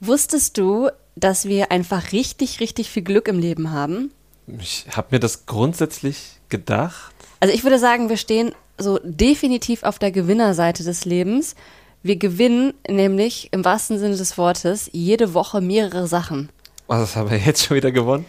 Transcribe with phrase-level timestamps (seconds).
[0.00, 4.12] Wusstest du, dass wir einfach richtig, richtig viel Glück im Leben haben?
[4.46, 7.12] Ich habe mir das grundsätzlich gedacht.
[7.40, 11.54] Also ich würde sagen, wir stehen so definitiv auf der Gewinnerseite des Lebens.
[12.02, 16.48] Wir gewinnen nämlich im wahrsten Sinne des Wortes jede Woche mehrere Sachen.
[16.86, 18.24] Was haben wir jetzt schon wieder gewonnen?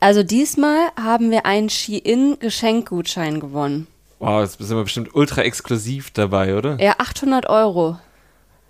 [0.00, 3.86] Also diesmal haben wir einen Shein-Geschenkgutschein gewonnen.
[4.18, 6.76] Wow, jetzt sind wir bestimmt ultra exklusiv dabei, oder?
[6.80, 7.98] Ja, 800 Euro.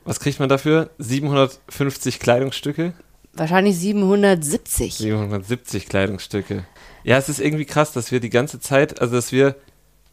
[0.05, 0.91] Was kriegt man dafür?
[0.99, 2.93] 750 Kleidungsstücke?
[3.33, 4.95] Wahrscheinlich 770.
[4.95, 6.65] 770 Kleidungsstücke.
[7.03, 9.57] Ja, es ist irgendwie krass, dass wir die ganze Zeit, also dass wir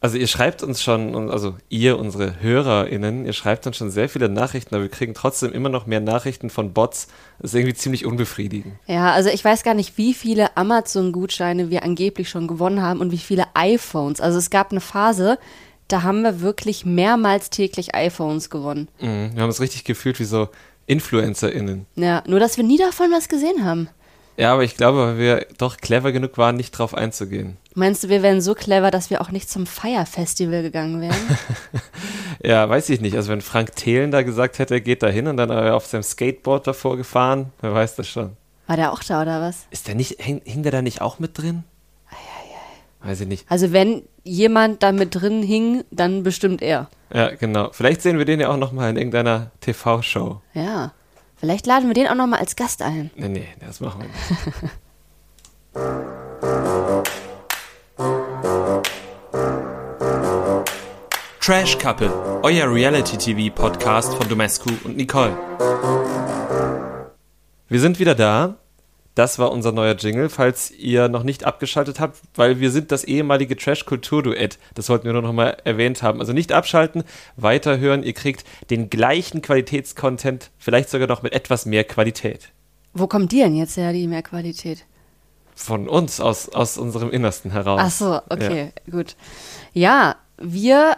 [0.02, 4.28] also ihr schreibt uns schon, also ihr, unsere HörerInnen, ihr schreibt uns schon sehr viele
[4.28, 7.06] Nachrichten, aber wir kriegen trotzdem immer noch mehr Nachrichten von Bots.
[7.38, 8.74] Das ist irgendwie ziemlich unbefriedigend.
[8.88, 13.12] Ja, also ich weiß gar nicht, wie viele Amazon-Gutscheine wir angeblich schon gewonnen haben und
[13.12, 14.20] wie viele iPhones.
[14.20, 15.38] Also es gab eine Phase,
[15.92, 18.88] da haben wir wirklich mehrmals täglich iPhones gewonnen.
[19.00, 20.48] Mhm, wir haben es richtig gefühlt wie so
[20.86, 21.86] InfluencerInnen.
[21.96, 23.88] Ja, nur dass wir nie davon was gesehen haben.
[24.38, 27.58] Ja, aber ich glaube, weil wir doch clever genug waren, nicht drauf einzugehen.
[27.74, 31.38] Meinst du, wir wären so clever, dass wir auch nicht zum Fire-Festival gegangen wären?
[32.42, 33.14] ja, weiß ich nicht.
[33.14, 36.02] Also wenn Frank Thelen da gesagt hätte, er geht da hin und dann auf seinem
[36.02, 38.36] Skateboard davor gefahren, wer weiß das schon.
[38.66, 39.66] War der auch da oder was?
[39.70, 41.64] Ist der nicht, hing, hing der da nicht auch mit drin?
[43.04, 43.46] Weiß ich nicht.
[43.48, 46.88] Also wenn jemand da mit drin hing, dann bestimmt er.
[47.12, 47.70] Ja, genau.
[47.72, 50.40] Vielleicht sehen wir den ja auch nochmal in irgendeiner TV-Show.
[50.54, 50.92] Ja.
[51.36, 53.10] Vielleicht laden wir den auch nochmal als Gast ein.
[53.16, 54.18] Nee, nee, das machen wir nicht.
[61.40, 62.12] Trash Couple,
[62.44, 65.36] euer Reality-TV-Podcast von Domescu und Nicole.
[67.68, 68.58] Wir sind wieder da
[69.14, 73.04] das war unser neuer Jingle, falls ihr noch nicht abgeschaltet habt, weil wir sind das
[73.04, 74.58] ehemalige Trash-Kultur-Duett.
[74.74, 76.20] Das sollten wir nur noch mal erwähnt haben.
[76.20, 77.04] Also nicht abschalten,
[77.36, 78.02] weiterhören.
[78.02, 82.48] Ihr kriegt den gleichen Qualitätscontent, vielleicht sogar noch mit etwas mehr Qualität.
[82.94, 84.84] Wo kommt die denn jetzt her, die mehr Qualität?
[85.54, 87.80] Von uns, aus, aus unserem Innersten heraus.
[87.82, 88.92] Ach so, okay, ja.
[88.92, 89.16] gut.
[89.74, 90.96] Ja, wir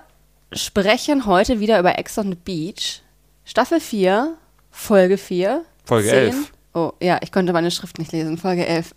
[0.53, 3.03] sprechen heute wieder über Ex on the Beach.
[3.45, 4.37] Staffel 4,
[4.71, 5.65] Folge 4.
[5.85, 6.17] Folge 10.
[6.17, 6.53] 11.
[6.77, 8.95] Oh, ja, ich konnte meine Schrift nicht lesen, Folge 11.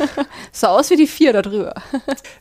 [0.52, 1.74] so aus wie die 4 da drüber.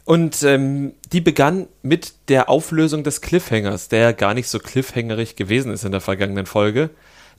[0.05, 5.73] Und ähm, die begann mit der Auflösung des Cliffhangers, der gar nicht so cliffhangerig gewesen
[5.73, 6.89] ist in der vergangenen Folge.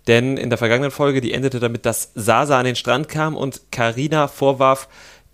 [0.06, 3.72] Denn in der vergangenen Folge, die endete damit, dass Sasa an den Strand kam und
[3.72, 4.86] Karina vorwarf,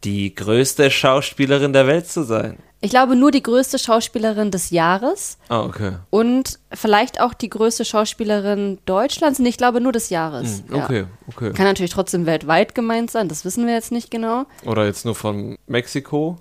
[0.05, 2.59] die größte Schauspielerin der Welt zu sein.
[2.81, 5.39] Ich glaube, nur die größte Schauspielerin des Jahres.
[5.49, 5.93] Ah, okay.
[6.11, 9.39] Und vielleicht auch die größte Schauspielerin Deutschlands.
[9.39, 10.63] Und ich glaube, nur des Jahres.
[10.69, 11.07] Hm, okay, ja.
[11.29, 11.53] okay.
[11.55, 14.45] Kann natürlich trotzdem weltweit gemeint sein, das wissen wir jetzt nicht genau.
[14.67, 16.37] Oder jetzt nur von Mexiko.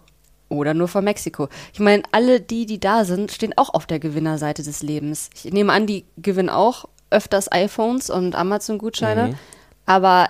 [0.50, 1.47] Oder nur von Mexiko.
[1.72, 5.29] Ich meine, alle die, die da sind, stehen auch auf der Gewinnerseite des Lebens.
[5.34, 9.29] Ich nehme an, die gewinnen auch öfters iPhones und Amazon-Gutscheine.
[9.29, 9.35] Mhm.
[9.85, 10.28] Aber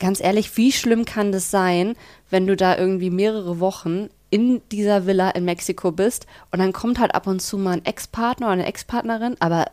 [0.00, 1.94] ganz ehrlich, wie schlimm kann das sein,
[2.30, 6.98] wenn du da irgendwie mehrere Wochen in dieser Villa in Mexiko bist und dann kommt
[6.98, 9.66] halt ab und zu mal ein Ex-Partner oder eine Ex-Partnerin, aber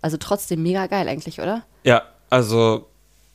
[0.00, 1.62] also trotzdem mega geil eigentlich, oder?
[1.84, 2.88] Ja, also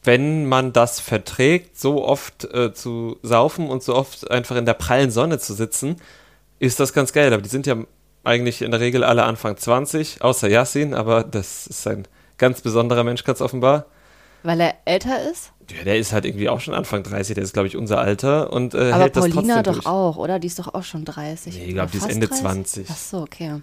[0.03, 4.73] wenn man das verträgt, so oft äh, zu saufen und so oft einfach in der
[4.73, 5.97] prallen Sonne zu sitzen,
[6.59, 7.33] ist das ganz geil.
[7.33, 7.75] Aber die sind ja
[8.23, 13.03] eigentlich in der Regel alle Anfang 20, außer Yassin, aber das ist ein ganz besonderer
[13.03, 13.85] Mensch, ganz offenbar.
[14.43, 15.51] Weil er älter ist?
[15.77, 18.51] Ja, der ist halt irgendwie auch schon Anfang 30, der ist, glaube ich, unser Alter
[18.51, 20.39] und äh, Aber hält Paulina das trotzdem doch auch, oder?
[20.39, 21.55] Die ist doch auch schon 30.
[21.55, 22.43] Nee, ich glaube, die ist Ende 30?
[22.43, 22.87] 20.
[22.89, 23.61] Ach so, okay.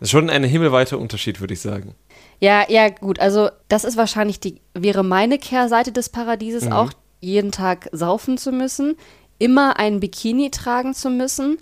[0.00, 1.94] Das ist schon ein himmelweiter Unterschied, würde ich sagen.
[2.40, 3.18] Ja, ja, gut.
[3.18, 6.72] Also, das ist wahrscheinlich die, wäre meine Kehrseite des Paradieses mhm.
[6.72, 8.96] auch, jeden Tag saufen zu müssen,
[9.38, 11.58] immer ein Bikini tragen zu müssen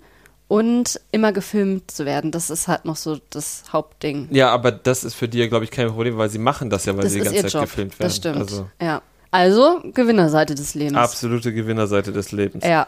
[0.47, 2.31] und immer gefilmt zu werden.
[2.31, 4.29] Das ist halt noch so das Hauptding.
[4.31, 6.95] Ja, aber das ist für die, glaube ich, kein Problem, weil sie machen das ja,
[6.95, 7.61] weil das sie die ganze Zeit Job.
[7.63, 8.07] gefilmt werden.
[8.07, 8.37] Das stimmt.
[8.37, 8.69] Also.
[8.81, 9.01] Ja.
[9.31, 10.97] Also Gewinnerseite des Lebens.
[10.97, 12.63] Absolute Gewinnerseite des Lebens.
[12.65, 12.87] Ja.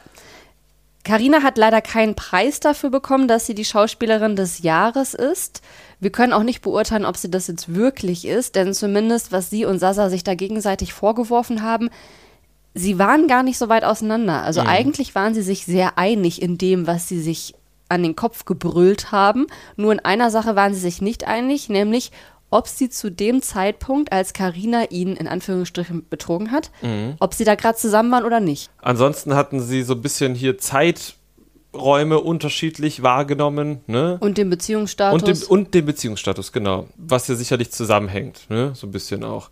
[1.03, 5.61] Carina hat leider keinen Preis dafür bekommen, dass sie die Schauspielerin des Jahres ist.
[5.99, 9.65] Wir können auch nicht beurteilen, ob sie das jetzt wirklich ist, denn zumindest was sie
[9.65, 11.89] und Sasa sich da gegenseitig vorgeworfen haben,
[12.73, 14.43] sie waren gar nicht so weit auseinander.
[14.43, 14.67] Also mhm.
[14.67, 17.55] eigentlich waren sie sich sehr einig in dem, was sie sich
[17.89, 19.47] an den Kopf gebrüllt haben.
[19.75, 22.11] Nur in einer Sache waren sie sich nicht einig, nämlich
[22.49, 27.15] ob sie zu dem Zeitpunkt, als Karina ihn in Anführungsstrichen betrogen hat, mhm.
[27.19, 28.69] ob sie da gerade zusammen waren oder nicht.
[28.81, 33.81] Ansonsten hatten sie so ein bisschen hier Zeiträume unterschiedlich wahrgenommen.
[33.87, 34.17] Ne?
[34.19, 35.21] Und den Beziehungsstatus.
[35.21, 36.87] Und den, und den Beziehungsstatus, genau.
[36.97, 38.71] Was ja sicherlich zusammenhängt, ne?
[38.73, 39.49] so ein bisschen auch.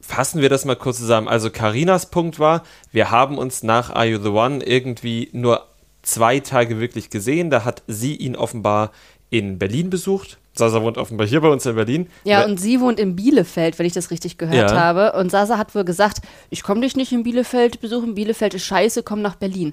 [0.00, 1.28] Fassen wir das mal kurz zusammen.
[1.28, 2.62] Also Karinas Punkt war,
[2.92, 5.66] wir haben uns nach Are You the One irgendwie nur
[6.02, 7.50] zwei Tage wirklich gesehen.
[7.50, 8.92] Da hat sie ihn offenbar
[9.28, 12.08] in Berlin besucht Sasa wohnt offenbar hier bei uns in Berlin.
[12.24, 14.76] Ja, und sie wohnt in Bielefeld, wenn ich das richtig gehört Ja.
[14.78, 15.12] habe.
[15.14, 16.18] Und Sasa hat wohl gesagt,
[16.50, 19.72] ich komme dich nicht in Bielefeld besuchen, Bielefeld ist scheiße, komm nach Berlin.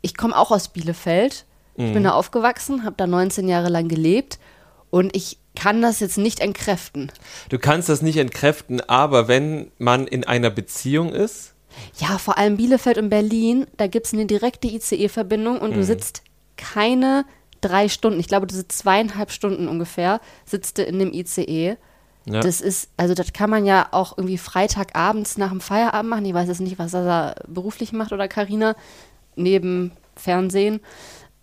[0.00, 1.44] Ich komme auch aus Bielefeld.
[1.76, 1.92] Ich Mhm.
[1.94, 4.38] bin da aufgewachsen, habe da 19 Jahre lang gelebt
[4.90, 7.10] und ich kann das jetzt nicht entkräften.
[7.48, 11.50] du kannst das nicht entkräften, aber wenn man in einer Beziehung ist,
[11.98, 15.74] Ja, vor allem Bielefeld und Berlin, da gibt es eine direkte ICE-Verbindung und Mhm.
[15.74, 16.22] du sitzt
[16.56, 17.24] keine
[17.64, 21.76] drei Stunden, ich glaube, sitzt zweieinhalb Stunden ungefähr, sitzt du in dem ICE.
[22.26, 22.40] Ja.
[22.40, 26.24] Das ist, also das kann man ja auch irgendwie Freitagabends nach dem Feierabend machen.
[26.24, 28.74] Ich weiß jetzt nicht, was er da beruflich macht oder Karina
[29.36, 30.80] neben Fernsehen.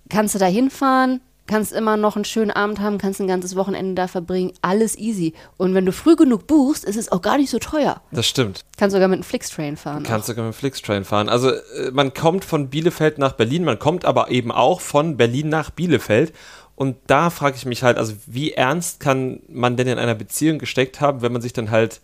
[0.09, 1.21] Kannst du da hinfahren,
[1.51, 5.33] kannst immer noch einen schönen Abend haben, kannst ein ganzes Wochenende da verbringen, alles easy.
[5.57, 8.01] Und wenn du früh genug buchst, ist es auch gar nicht so teuer.
[8.11, 8.63] das stimmt.
[8.77, 10.03] Kannst sogar mit einem Flixtrain fahren.
[10.03, 11.27] Kannst sogar mit dem Flixtrain fahren.
[11.27, 15.49] Also äh, man kommt von Bielefeld nach Berlin, man kommt aber eben auch von Berlin
[15.49, 16.31] nach Bielefeld.
[16.75, 20.57] Und da frage ich mich halt, also wie ernst kann man denn in einer Beziehung
[20.57, 21.99] gesteckt haben, wenn man sich dann halt,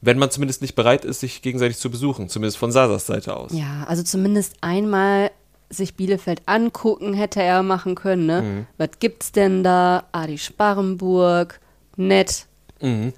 [0.00, 3.52] wenn man zumindest nicht bereit ist, sich gegenseitig zu besuchen, zumindest von Sasas Seite aus.
[3.52, 5.30] Ja, also zumindest einmal
[5.70, 8.42] sich Bielefeld angucken hätte er machen können, ne?
[8.42, 8.66] Mhm.
[8.78, 10.04] Was gibt's denn da?
[10.12, 11.60] Adi Sparrenburg,
[11.96, 12.46] nett.
[12.80, 13.12] Mhm.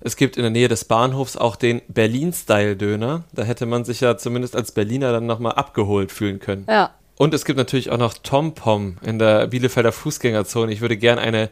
[0.00, 3.24] Es gibt in der Nähe des Bahnhofs auch den Berlin-Style-Döner.
[3.32, 6.66] Da hätte man sich ja zumindest als Berliner dann nochmal abgeholt fühlen können.
[6.68, 6.90] Ja.
[7.16, 10.72] Und es gibt natürlich auch noch Tom Pom in der Bielefelder Fußgängerzone.
[10.72, 11.48] Ich würde gern eine,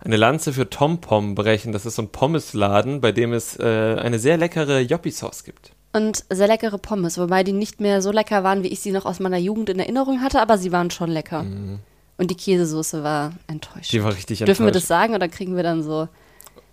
[0.00, 1.72] eine Lanze für Tom Pom brechen.
[1.72, 5.72] Das ist so ein Pommesladen, bei dem es äh, eine sehr leckere Joppi-Sauce gibt.
[5.94, 9.04] Und sehr leckere Pommes, wobei die nicht mehr so lecker waren, wie ich sie noch
[9.04, 11.44] aus meiner Jugend in Erinnerung hatte, aber sie waren schon lecker.
[12.16, 13.92] Und die Käsesoße war enttäuschend.
[13.92, 13.96] Mhm.
[13.96, 14.76] Die war richtig Dürfen wir enttäuscht.
[14.76, 16.08] das sagen oder kriegen wir dann so.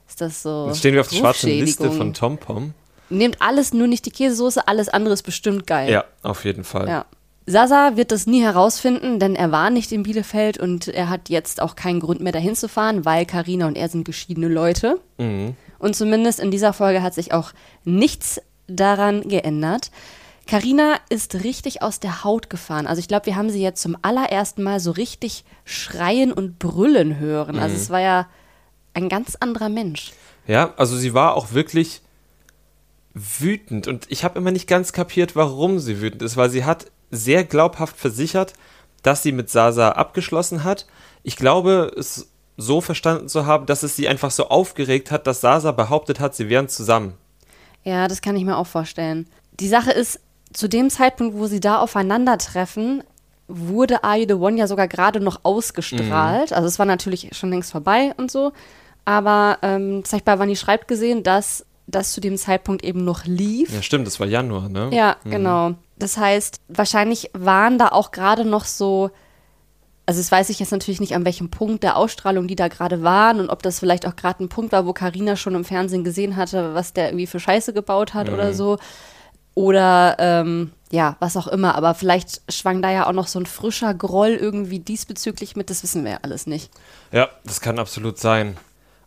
[0.08, 0.68] Ist das so.
[0.68, 2.74] Jetzt stehen wir auf der schwarzen Liste von Tom Pom.
[3.10, 5.92] Nehmt alles, nur nicht die Käsesoße, alles andere ist bestimmt geil.
[5.92, 6.88] Ja, auf jeden Fall.
[6.88, 7.06] Ja.
[7.46, 11.62] Sasa wird das nie herausfinden, denn er war nicht in Bielefeld und er hat jetzt
[11.62, 15.00] auch keinen Grund mehr dahin zu fahren, weil Karina und er sind geschiedene Leute.
[15.18, 15.56] Mhm.
[15.80, 17.52] Und zumindest in dieser Folge hat sich auch
[17.86, 18.40] nichts
[18.70, 19.92] daran geändert.
[20.48, 22.88] Karina ist richtig aus der Haut gefahren.
[22.88, 27.20] Also ich glaube, wir haben sie jetzt zum allerersten Mal so richtig schreien und brüllen
[27.20, 27.60] hören.
[27.60, 27.82] Also Mhm.
[27.82, 28.28] es war ja
[28.96, 30.12] ein ganz anderer Mensch.
[30.48, 32.02] Ja, also sie war auch wirklich
[33.14, 36.88] wütend und ich habe immer nicht ganz kapiert, warum sie wütend ist, weil sie hat
[37.12, 38.54] sehr glaubhaft versichert,
[39.04, 40.86] dass sie mit Sasa abgeschlossen hat.
[41.24, 45.42] Ich glaube, es so verstanden zu haben, dass es sie einfach so aufgeregt hat, dass
[45.42, 47.14] Sasa behauptet hat, sie wären zusammen.
[47.90, 49.28] Ja, das kann ich mir auch vorstellen.
[49.60, 50.20] Die Sache ist,
[50.54, 53.04] zu dem Zeitpunkt, wo sie da aufeinandertreffen,
[53.48, 56.54] wurde Are You the One ja sogar gerade noch ausgestrahlt.
[56.54, 58.52] Also es war natürlich schon längst vorbei und so.
[59.06, 63.74] Aber ähm, ich bei Vanni schreibt gesehen, dass das zu dem Zeitpunkt eben noch lief.
[63.74, 64.90] Ja, stimmt, das war Januar, ne?
[64.94, 65.74] Ja, genau.
[65.98, 69.10] Das heißt, wahrscheinlich waren da auch gerade noch so,
[70.10, 73.04] also das weiß ich jetzt natürlich nicht, an welchem Punkt der Ausstrahlung die da gerade
[73.04, 76.04] waren und ob das vielleicht auch gerade ein Punkt war, wo Karina schon im Fernsehen
[76.04, 78.80] gesehen hatte, was der irgendwie für Scheiße gebaut hat oder so.
[79.54, 81.76] Oder ähm, ja, was auch immer.
[81.76, 85.84] Aber vielleicht schwang da ja auch noch so ein frischer Groll irgendwie diesbezüglich mit, das
[85.84, 86.72] wissen wir ja alles nicht.
[87.12, 88.58] Ja, das kann absolut sein.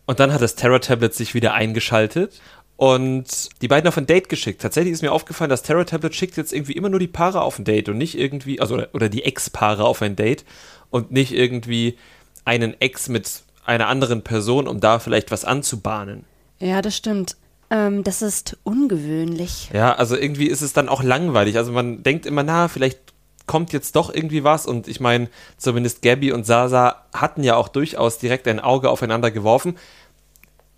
[0.07, 2.41] Und dann hat das Terror-Tablet sich wieder eingeschaltet
[2.77, 4.63] und die beiden auf ein Date geschickt.
[4.63, 7.65] Tatsächlich ist mir aufgefallen, das Terror-Tablet schickt jetzt irgendwie immer nur die Paare auf ein
[7.65, 10.45] Date und nicht irgendwie, also oder, oder die Ex-Paare auf ein Date
[10.93, 11.99] und nicht irgendwie
[12.45, 16.25] einen Ex mit einer anderen Person, um da vielleicht was anzubahnen.
[16.61, 17.37] Ja, das stimmt.
[17.71, 19.71] Ähm, das ist ungewöhnlich.
[19.73, 21.57] Ja, also irgendwie ist es dann auch langweilig.
[21.57, 23.01] Also man denkt immer, na, vielleicht
[23.47, 24.67] kommt jetzt doch irgendwie was.
[24.67, 29.31] Und ich meine, zumindest Gabby und Sasa hatten ja auch durchaus direkt ein Auge aufeinander
[29.31, 29.77] geworfen.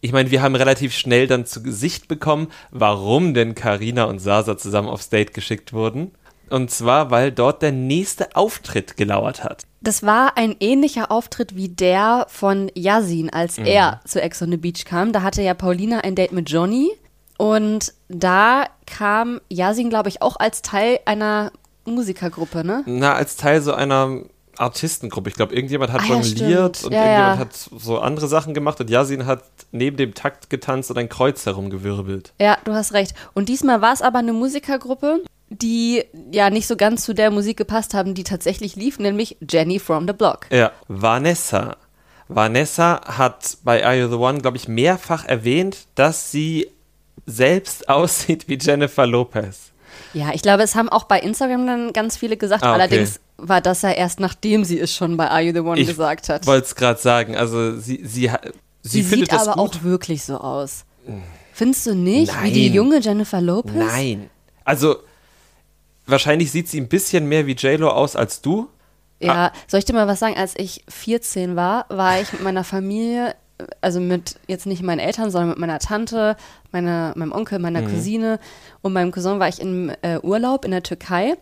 [0.00, 4.56] Ich meine, wir haben relativ schnell dann zu Gesicht bekommen, warum denn Karina und Sasa
[4.56, 6.12] zusammen aufs Date geschickt wurden.
[6.50, 9.66] Und zwar, weil dort der nächste Auftritt gelauert hat.
[9.84, 13.66] Das war ein ähnlicher Auftritt wie der von Yasin, als Mhm.
[13.66, 15.12] er zu Ex on the Beach kam.
[15.12, 16.90] Da hatte ja Paulina ein Date mit Johnny
[17.36, 21.52] und da kam Yasin, glaube ich, auch als Teil einer
[21.84, 22.82] Musikergruppe, ne?
[22.86, 24.20] Na, als Teil so einer
[24.56, 25.28] Artistengruppe.
[25.28, 26.86] Ich glaube, irgendjemand hat Ah, ja, jongliert stimmt.
[26.86, 27.38] und Ja, irgendjemand ja.
[27.38, 31.44] hat so andere Sachen gemacht und Yasin hat neben dem Takt getanzt und ein Kreuz
[31.44, 32.32] herumgewirbelt.
[32.40, 33.14] Ja, du hast recht.
[33.34, 37.56] Und diesmal war es aber eine Musikergruppe, die ja nicht so ganz zu der Musik
[37.56, 40.46] gepasst haben, die tatsächlich lief, nämlich Jenny from the Block.
[40.50, 41.76] Ja, Vanessa.
[42.28, 46.68] Vanessa hat bei Are You the One, glaube ich, mehrfach erwähnt, dass sie
[47.26, 49.70] selbst aussieht wie Jennifer Lopez.
[50.12, 52.62] Ja, ich glaube, es haben auch bei Instagram dann ganz viele gesagt.
[52.62, 52.80] Ah, okay.
[52.82, 55.88] Allerdings war das ja erst nachdem sie es schon bei Are You the One Ich
[55.88, 56.46] gesagt hat.
[56.46, 57.36] wollte es gerade sagen.
[57.36, 58.30] Also sie, sie, sie,
[58.82, 59.76] Sie, findet sieht das aber gut.
[59.76, 60.84] auch wirklich so aus.
[61.52, 62.32] Findest du nicht?
[62.42, 62.74] Wie die Nein.
[62.74, 63.72] junge Jennifer Lopez?
[63.74, 64.30] Nein.
[64.64, 64.96] Also
[66.06, 68.68] wahrscheinlich sieht sie ein bisschen mehr wie J-Lo aus als du.
[69.20, 70.36] Ja, soll ich dir mal was sagen?
[70.36, 73.34] Als ich 14 war, war ich mit meiner Familie
[73.80, 76.36] also mit jetzt nicht meinen Eltern, sondern mit meiner Tante,
[76.72, 78.40] meiner, meinem Onkel, meiner Cousine
[78.82, 81.36] und meinem Cousin war ich im äh, Urlaub in der Türkei.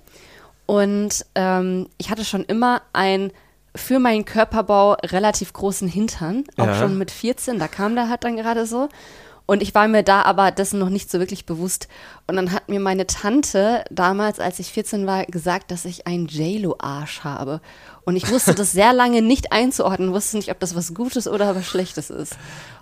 [0.67, 3.33] Und ähm, ich hatte schon immer einen
[3.75, 6.75] für meinen Körperbau relativ großen Hintern, auch Ja.
[6.79, 8.89] schon mit 14, da kam der halt dann gerade so.
[9.47, 11.89] Und ich war mir da aber dessen noch nicht so wirklich bewusst.
[12.27, 16.27] Und dann hat mir meine Tante damals, als ich 14 war, gesagt, dass ich einen
[16.27, 17.61] JLo-Arsch habe.
[18.05, 21.55] Und ich wusste das sehr lange nicht einzuordnen, wusste nicht, ob das was Gutes oder
[21.55, 22.37] was Schlechtes ist.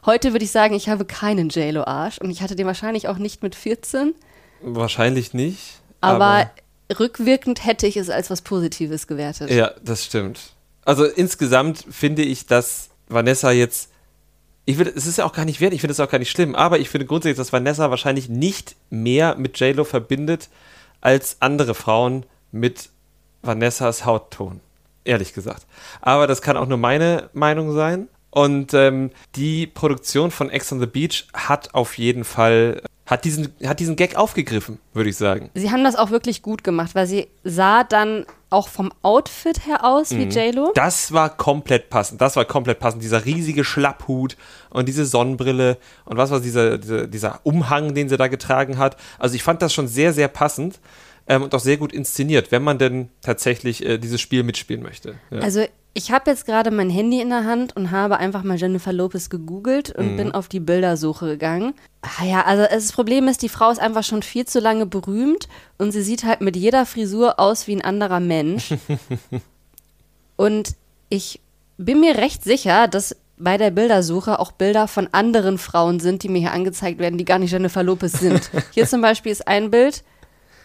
[0.07, 3.43] Heute würde ich sagen, ich habe keinen JLo-Arsch und ich hatte den wahrscheinlich auch nicht
[3.43, 4.15] mit 14,
[4.63, 5.81] Wahrscheinlich nicht.
[6.01, 6.51] aber,
[6.99, 9.51] rückwirkend hätte ich es als was Positives gewertet.
[9.51, 10.41] Ja, das stimmt.
[10.85, 13.89] Also insgesamt finde ich, dass Vanessa jetzt.
[14.71, 16.31] Ich will, es ist ja auch gar nicht wert, ich finde es auch gar nicht
[16.31, 20.49] schlimm, aber ich finde grundsätzlich, dass Vanessa wahrscheinlich nicht mehr mit JLo verbindet
[21.01, 22.91] als andere Frauen mit
[23.43, 24.61] Vanessas Hautton.
[25.03, 25.67] Ehrlich gesagt.
[26.01, 28.07] Aber das kann auch nur meine Meinung sein.
[28.31, 33.53] Und ähm, die Produktion von Ex on the Beach hat auf jeden Fall, hat diesen,
[33.65, 35.51] hat diesen Gag aufgegriffen, würde ich sagen.
[35.55, 39.85] Sie haben das auch wirklich gut gemacht, weil sie sah dann auch vom Outfit her
[39.85, 40.73] aus wie JLo.
[40.75, 42.21] Das war komplett passend.
[42.21, 43.03] Das war komplett passend.
[43.03, 44.37] Dieser riesige Schlapphut
[44.71, 48.97] und diese Sonnenbrille und was war dieser, dieser, dieser Umhang, den sie da getragen hat.
[49.19, 50.81] Also ich fand das schon sehr, sehr passend
[51.27, 55.15] ähm, und auch sehr gut inszeniert, wenn man denn tatsächlich äh, dieses Spiel mitspielen möchte.
[55.31, 55.41] Ja.
[55.41, 58.93] Also ich habe jetzt gerade mein Handy in der Hand und habe einfach mal Jennifer
[58.93, 61.75] Lopez gegoogelt und bin auf die Bildersuche gegangen.
[62.03, 65.49] Ah ja, also das Problem ist, die Frau ist einfach schon viel zu lange berühmt
[65.79, 68.73] und sie sieht halt mit jeder Frisur aus wie ein anderer Mensch.
[70.37, 70.77] und
[71.09, 71.41] ich
[71.77, 76.29] bin mir recht sicher, dass bei der Bildersuche auch Bilder von anderen Frauen sind, die
[76.29, 78.51] mir hier angezeigt werden, die gar nicht Jennifer Lopez sind.
[78.73, 80.05] Hier zum Beispiel ist ein Bild,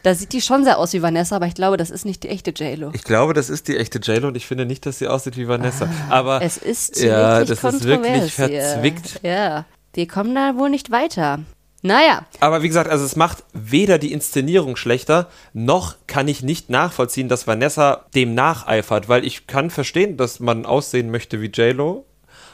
[0.05, 2.29] da sieht die schon sehr aus wie Vanessa, aber ich glaube, das ist nicht die
[2.29, 2.91] echte JLo.
[2.93, 5.47] Ich glaube, das ist die echte JLo und ich finde nicht, dass sie aussieht wie
[5.47, 5.89] Vanessa.
[6.12, 9.19] Aber Ah, Es ist ja, wirklich das ist wirklich verzwickt.
[9.24, 11.39] Ja, wir kommen da wohl nicht weiter.
[11.81, 16.69] Naja, Aber wie gesagt, also es macht weder die Inszenierung schlechter, noch kann ich nicht
[16.69, 22.05] nachvollziehen, dass Vanessa dem nacheifert, weil ich kann verstehen, dass man aussehen möchte wie JLo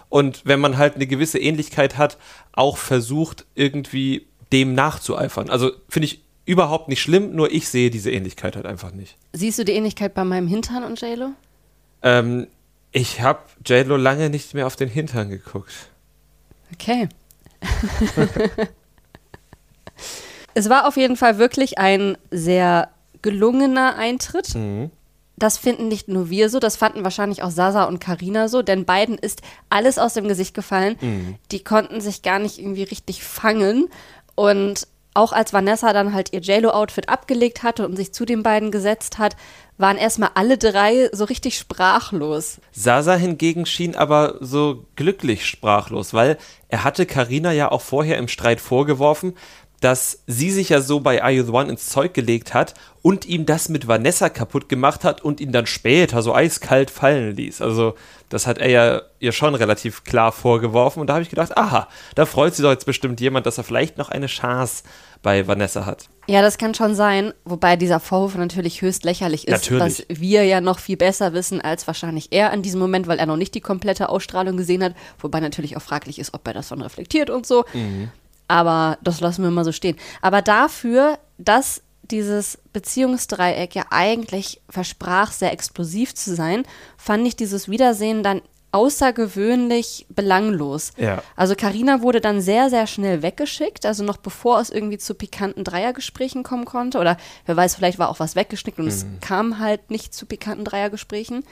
[0.08, 2.18] und wenn man halt eine gewisse Ähnlichkeit hat,
[2.54, 5.50] auch versucht irgendwie dem nachzueifern.
[5.50, 9.18] Also finde ich überhaupt nicht schlimm, nur ich sehe diese Ähnlichkeit halt einfach nicht.
[9.34, 11.32] siehst du die Ähnlichkeit bei meinem Hintern und JLo?
[12.02, 12.48] Ähm,
[12.92, 15.72] ich habe JLo lange nicht mehr auf den Hintern geguckt.
[16.74, 17.10] Okay.
[20.54, 22.90] es war auf jeden Fall wirklich ein sehr
[23.22, 24.56] gelungener Eintritt.
[25.38, 28.86] Das finden nicht nur wir so, das fanden wahrscheinlich auch Sasa und Karina so, denn
[28.86, 30.98] beiden ist alles aus dem Gesicht gefallen.
[31.52, 33.90] Die konnten sich gar nicht irgendwie richtig fangen.
[34.36, 38.72] Und auch als Vanessa dann halt ihr JLo-Outfit abgelegt hatte und sich zu den beiden
[38.72, 39.36] gesetzt hat,
[39.78, 42.62] waren erstmal alle drei so richtig sprachlos.
[42.72, 46.38] Sasa hingegen schien aber so glücklich sprachlos, weil
[46.70, 49.34] er hatte Karina ja auch vorher im Streit vorgeworfen,
[49.82, 53.26] dass sie sich ja so bei Are You the One ins Zeug gelegt hat und
[53.26, 57.62] ihm das mit Vanessa kaputt gemacht hat und ihn dann später so eiskalt fallen ließ.
[57.62, 57.96] Also
[58.30, 61.88] das hat er ja ihr schon relativ klar vorgeworfen und da habe ich gedacht, aha,
[62.14, 64.84] da freut sich doch jetzt bestimmt jemand, dass er vielleicht noch eine Chance
[65.24, 66.10] bei Vanessa hat.
[66.28, 70.06] Ja, das kann schon sein, wobei dieser Vorwurf natürlich höchst lächerlich ist, Natürlich.
[70.10, 73.26] was wir ja noch viel besser wissen als wahrscheinlich er in diesem Moment, weil er
[73.26, 76.70] noch nicht die komplette Ausstrahlung gesehen hat, wobei natürlich auch fraglich ist, ob er das
[76.70, 77.66] dann reflektiert und so.
[78.52, 79.96] Aber das lassen wir mal so stehen.
[80.22, 86.64] Aber dafür, dass dieses Beziehungsdreieck ja eigentlich versprach, sehr explosiv zu sein,
[86.98, 88.42] fand ich dieses Wiedersehen dann
[88.74, 90.92] außergewöhnlich belanglos.
[90.98, 91.24] Ja.
[91.38, 95.64] Also Karina wurde dann sehr, sehr schnell weggeschickt, also noch bevor es irgendwie zu pikanten
[95.64, 97.00] Dreiergesprächen kommen konnte.
[97.00, 97.16] Oder
[97.46, 101.46] wer weiß, vielleicht war auch was weggeschnickt und es kam halt nicht zu pikanten Dreiergesprächen.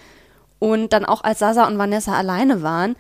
[0.60, 2.98] Und dann auch als Sasa und Vanessa alleine waren,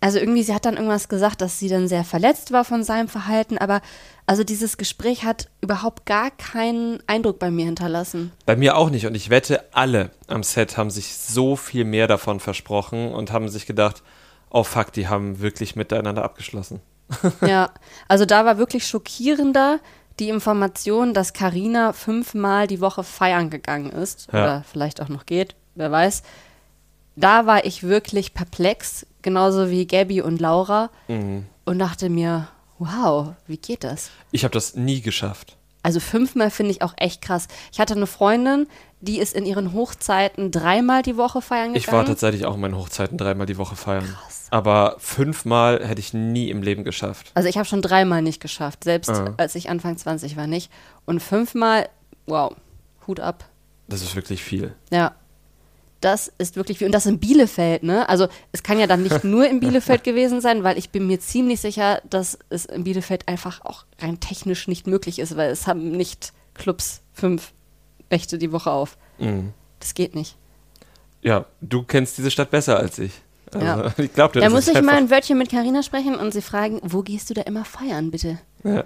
[0.00, 3.08] also irgendwie, sie hat dann irgendwas gesagt, dass sie dann sehr verletzt war von seinem
[3.08, 3.80] Verhalten, aber
[4.26, 8.32] also dieses Gespräch hat überhaupt gar keinen Eindruck bei mir hinterlassen.
[8.46, 12.06] Bei mir auch nicht und ich wette, alle am Set haben sich so viel mehr
[12.06, 14.02] davon versprochen und haben sich gedacht,
[14.50, 16.80] oh fuck, die haben wirklich miteinander abgeschlossen.
[17.40, 17.70] Ja,
[18.06, 19.80] also da war wirklich schockierender
[20.18, 24.42] die Information, dass Karina fünfmal die Woche feiern gegangen ist Ja.
[24.42, 26.22] oder vielleicht auch noch geht, wer weiß.
[27.20, 31.46] Da war ich wirklich perplex, genauso wie Gabby und Laura Mhm.
[31.64, 32.48] und dachte mir,
[32.78, 34.10] wow, wie geht das?
[34.30, 35.56] Ich habe das nie geschafft.
[35.82, 37.46] Also fünfmal finde ich auch echt krass.
[37.72, 38.66] Ich hatte eine Freundin,
[39.00, 41.76] die ist in ihren Hochzeiten dreimal die Woche feiern gegangen.
[41.76, 44.16] Ich war tatsächlich auch in meinen Hochzeiten dreimal die Woche feiern.
[44.50, 47.30] Aber fünfmal hätte ich nie im Leben geschafft.
[47.34, 49.34] Also ich habe schon dreimal nicht geschafft, selbst Ah.
[49.36, 50.70] als ich Anfang 20 war nicht.
[51.06, 51.88] Und fünfmal,
[52.26, 52.54] wow,
[53.06, 53.44] Hut ab.
[53.88, 54.74] Das ist wirklich viel.
[54.90, 55.14] Ja.
[56.00, 58.08] Das ist wirklich, und das in Bielefeld, ne?
[58.08, 61.20] Also es kann ja dann nicht nur in Bielefeld gewesen sein, weil ich bin mir
[61.20, 65.66] ziemlich sicher, dass es in Bielefeld einfach auch rein technisch nicht möglich ist, weil es
[65.66, 67.52] haben nicht Clubs fünf
[68.10, 68.96] Nächte die Woche auf.
[69.18, 69.52] Mhm.
[69.80, 70.36] Das geht nicht.
[71.22, 73.12] Ja, du kennst diese Stadt besser als ich.
[73.52, 73.92] Also, Ja.
[73.98, 77.02] Ich glaube, Da muss ich mal ein Wörtchen mit Karina sprechen und sie fragen, wo
[77.02, 78.38] gehst du da immer feiern, bitte?
[78.64, 78.84] Ja.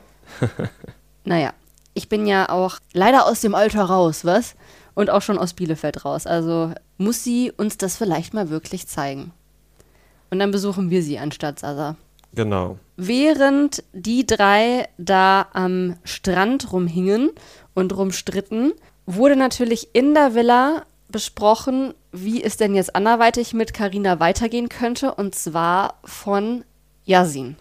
[1.24, 1.52] Naja,
[1.94, 4.54] ich bin ja auch leider aus dem Alter raus, was?
[4.94, 6.26] Und auch schon aus Bielefeld raus.
[6.26, 9.32] Also muss sie uns das vielleicht mal wirklich zeigen.
[10.30, 11.96] Und dann besuchen wir sie anstatt Sasa.
[12.34, 12.78] Genau.
[12.96, 17.30] Während die drei da am Strand rumhingen
[17.74, 18.72] und rumstritten,
[19.06, 25.14] wurde natürlich in der Villa besprochen, wie es denn jetzt anderweitig mit Karina weitergehen könnte.
[25.14, 26.64] Und zwar von
[27.04, 27.56] Yasin.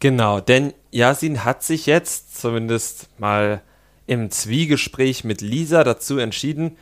[0.00, 3.62] Genau, denn Yasin hat sich jetzt zumindest mal
[4.06, 6.76] im Zwiegespräch mit Lisa dazu entschieden,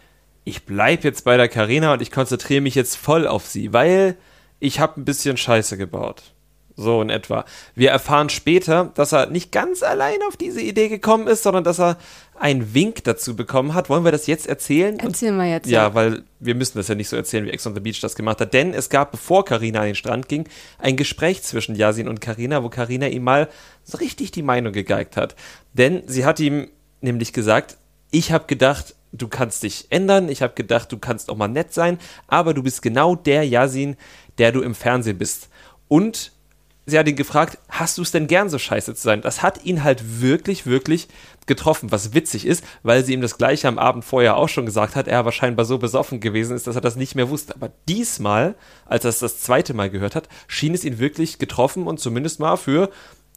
[0.44, 4.16] ich bleibe jetzt bei der Karina und ich konzentriere mich jetzt voll auf sie, weil
[4.60, 6.34] ich habe ein bisschen Scheiße gebaut.
[6.76, 7.44] So in etwa.
[7.76, 11.78] Wir erfahren später, dass er nicht ganz allein auf diese Idee gekommen ist, sondern dass
[11.78, 11.98] er
[12.34, 13.88] einen Wink dazu bekommen hat.
[13.88, 14.98] Wollen wir das jetzt erzählen?
[14.98, 15.68] Erzählen wir jetzt.
[15.68, 18.16] Ja, weil wir müssen das ja nicht so erzählen, wie Ex on the Beach das
[18.16, 18.52] gemacht hat.
[18.52, 22.64] Denn es gab, bevor Karina an den Strand ging, ein Gespräch zwischen Yasin und Karina,
[22.64, 23.48] wo Karina ihm mal
[23.84, 25.36] so richtig die Meinung gegeigt hat.
[25.74, 26.70] Denn sie hat ihm
[27.04, 27.76] nämlich gesagt,
[28.10, 31.72] ich habe gedacht, du kannst dich ändern, ich habe gedacht, du kannst auch mal nett
[31.72, 33.96] sein, aber du bist genau der Yasin,
[34.38, 35.48] der du im Fernsehen bist.
[35.88, 36.32] Und
[36.86, 39.22] sie hat ihn gefragt, hast du es denn gern so scheiße zu sein?
[39.22, 41.08] Das hat ihn halt wirklich, wirklich
[41.46, 44.96] getroffen, was witzig ist, weil sie ihm das gleiche am Abend vorher auch schon gesagt
[44.96, 47.54] hat, er aber scheinbar so besoffen gewesen ist, dass er das nicht mehr wusste.
[47.54, 48.54] Aber diesmal,
[48.86, 52.40] als er es das zweite Mal gehört hat, schien es ihn wirklich getroffen und zumindest
[52.40, 52.90] mal für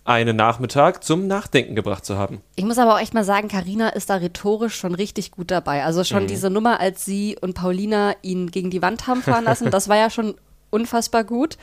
[0.08, 2.42] einen Nachmittag zum Nachdenken gebracht zu haben.
[2.56, 5.84] Ich muss aber auch echt mal sagen, Karina ist da rhetorisch schon richtig gut dabei.
[5.84, 6.28] Also schon Mhm.
[6.28, 9.98] diese Nummer, als sie und Paulina ihn gegen die Wand haben fahren lassen, das war
[9.98, 10.36] ja schon
[10.70, 11.58] unfassbar gut.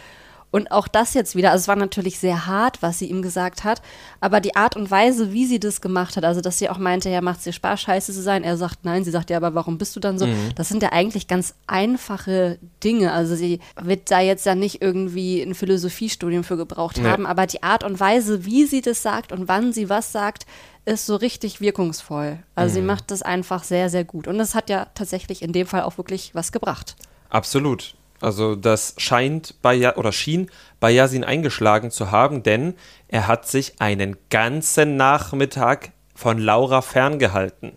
[0.54, 3.64] Und auch das jetzt wieder, also es war natürlich sehr hart, was sie ihm gesagt
[3.64, 3.82] hat,
[4.20, 7.10] aber die Art und Weise, wie sie das gemacht hat, also dass sie auch meinte,
[7.10, 9.56] ja, macht es dir Spaß, scheiße zu sein, er sagt nein, sie sagt ja, aber
[9.56, 10.28] warum bist du dann so?
[10.54, 13.10] Das sind ja eigentlich ganz einfache Dinge.
[13.10, 17.08] Also sie wird da jetzt ja nicht irgendwie ein Philosophiestudium für gebraucht Nee.
[17.08, 20.46] haben, aber die Art und Weise, wie sie das sagt und wann sie was sagt,
[20.84, 22.38] ist so richtig wirkungsvoll.
[22.54, 24.28] Also sie macht das einfach sehr, sehr gut.
[24.28, 26.94] Und es hat ja tatsächlich in dem Fall auch wirklich was gebracht.
[27.28, 27.96] Absolut.
[28.24, 32.74] Also das scheint bei ja oder schien bei Yasin eingeschlagen zu haben, denn
[33.06, 37.76] er hat sich einen ganzen Nachmittag von Laura ferngehalten.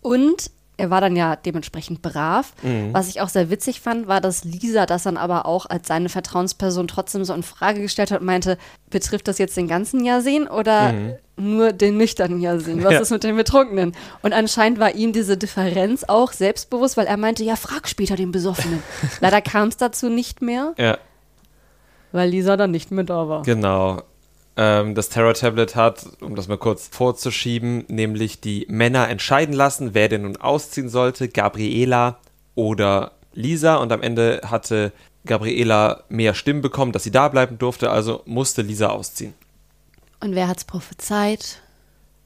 [0.00, 2.52] Und er war dann ja dementsprechend brav.
[2.92, 6.08] Was ich auch sehr witzig fand, war, dass Lisa das dann aber auch als seine
[6.08, 8.56] Vertrauensperson trotzdem so in Frage gestellt hat und meinte,
[8.88, 10.94] betrifft das jetzt den ganzen Yasin oder
[11.36, 12.82] nur den nüchternen Yasin?
[12.84, 13.00] Was Ja.
[13.00, 13.94] ist mit dem Betrunkenen?
[14.22, 18.32] Und anscheinend war ihm diese Differenz auch selbstbewusst, weil er meinte, ja, frag später den
[18.32, 18.82] Besoffenen.
[19.20, 20.96] Leider kam es dazu nicht mehr, Ja,
[22.12, 23.42] weil Lisa dann nicht mehr da war.
[23.42, 24.02] genau.
[24.60, 29.94] Ähm, das Terror Tablet hat, um das mal kurz vorzuschieben, nämlich die Männer entscheiden lassen,
[29.94, 32.18] wer denn nun ausziehen sollte, Gabriela
[32.56, 33.76] oder Lisa.
[33.76, 34.92] Und am Ende hatte
[35.24, 39.32] Gabriela mehr Stimmen bekommen, dass sie da bleiben durfte, also musste Lisa ausziehen.
[40.18, 41.60] Und wer hat's prophezeit?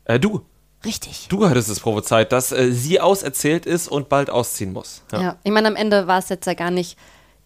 [0.06, 0.40] Äh, du,
[0.86, 1.26] Richtig.
[1.28, 5.02] du hattest es prophezeit, dass äh, sie auserzählt ist und bald ausziehen muss.
[5.12, 5.36] Ja.
[5.44, 6.96] ich meine, am Ende war es jetzt ja gar nicht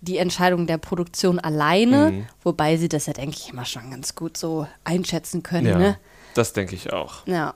[0.01, 2.27] die Entscheidung der Produktion alleine, Mhm.
[2.43, 5.67] wobei sie das ja, denke ich, immer schon ganz gut so einschätzen können.
[5.67, 5.99] Ja, Ne?
[6.35, 7.27] das denke ich auch.
[7.27, 7.55] Ja.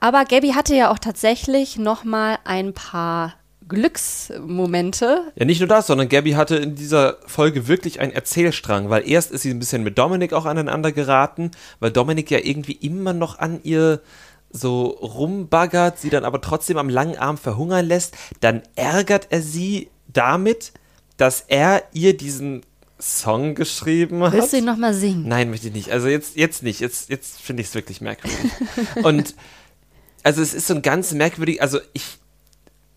[0.00, 3.34] Aber Gabby hatte ja auch tatsächlich noch mal ein paar
[3.66, 5.32] Glücksmomente.
[5.36, 9.30] Ja, nicht nur das, sondern Gabby hatte in dieser Folge wirklich einen Erzählstrang, weil erst
[9.30, 13.38] ist sie ein bisschen mit Dominik auch aneinander geraten, weil Dominik ja irgendwie immer noch
[13.38, 14.00] an ihr
[14.50, 18.16] so rumbaggert, sie dann aber trotzdem am langen Arm verhungern lässt.
[18.40, 20.72] Dann ärgert er sie damit,
[21.18, 22.62] dass er ihr diesen
[22.98, 24.32] Song geschrieben hat.
[24.32, 25.28] Willst du ihn noch mal singen?
[25.28, 25.90] Nein, möchte ich nicht.
[25.90, 26.80] Also jetzt, jetzt nicht.
[26.80, 28.50] Jetzt, jetzt finde ich es wirklich merkwürdig.
[29.02, 29.34] Und
[30.22, 32.18] also es ist so ein ganz merkwürdig, also ich,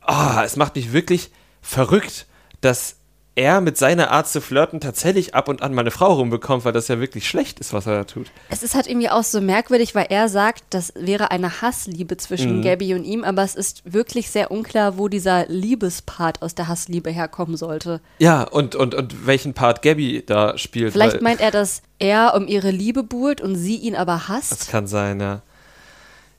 [0.02, 1.30] ah, es macht mich wirklich
[1.62, 2.26] verrückt,
[2.62, 2.96] dass
[3.36, 6.90] er mit seiner Art zu flirten tatsächlich ab und an meine Frau rumbekommt, weil das
[6.90, 8.28] ja wirklich schlecht ist, was er da tut.
[8.50, 12.58] Es ist halt irgendwie auch so merkwürdig, weil er sagt, das wäre eine Hassliebe zwischen
[12.58, 12.62] Mhm.
[12.64, 17.10] Gabby und ihm, aber es ist wirklich sehr unklar, wo dieser Liebespart aus der Hassliebe
[17.10, 18.02] herkommen sollte.
[18.20, 20.92] Ja, und, und, und welchen Part Gabby da spielt.
[20.92, 24.70] Vielleicht meint er, dass er um ihre Liebe buhlt und sie ihn aber Das hasst.
[24.70, 25.42] kann sein, ja.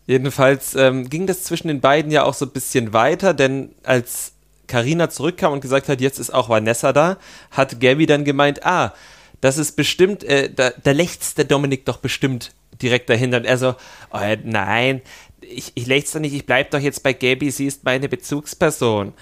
[0.07, 4.33] Jedenfalls ähm, ging das zwischen den beiden ja auch so ein bisschen weiter, denn als
[4.73, 7.19] Karina zurückkam und gesagt hat, jetzt ist auch Vanessa da,
[7.51, 8.95] hat Gabby dann gemeint, ah,
[9.43, 13.37] das ist bestimmt, äh, da, da lechzt der Dominik doch bestimmt direkt dahinter.
[13.37, 13.75] Und er so,
[14.13, 15.03] oh, nein,
[15.43, 19.13] ich, ich lechze doch nicht, ich bleib doch jetzt bei Gabby, sie ist meine Bezugsperson.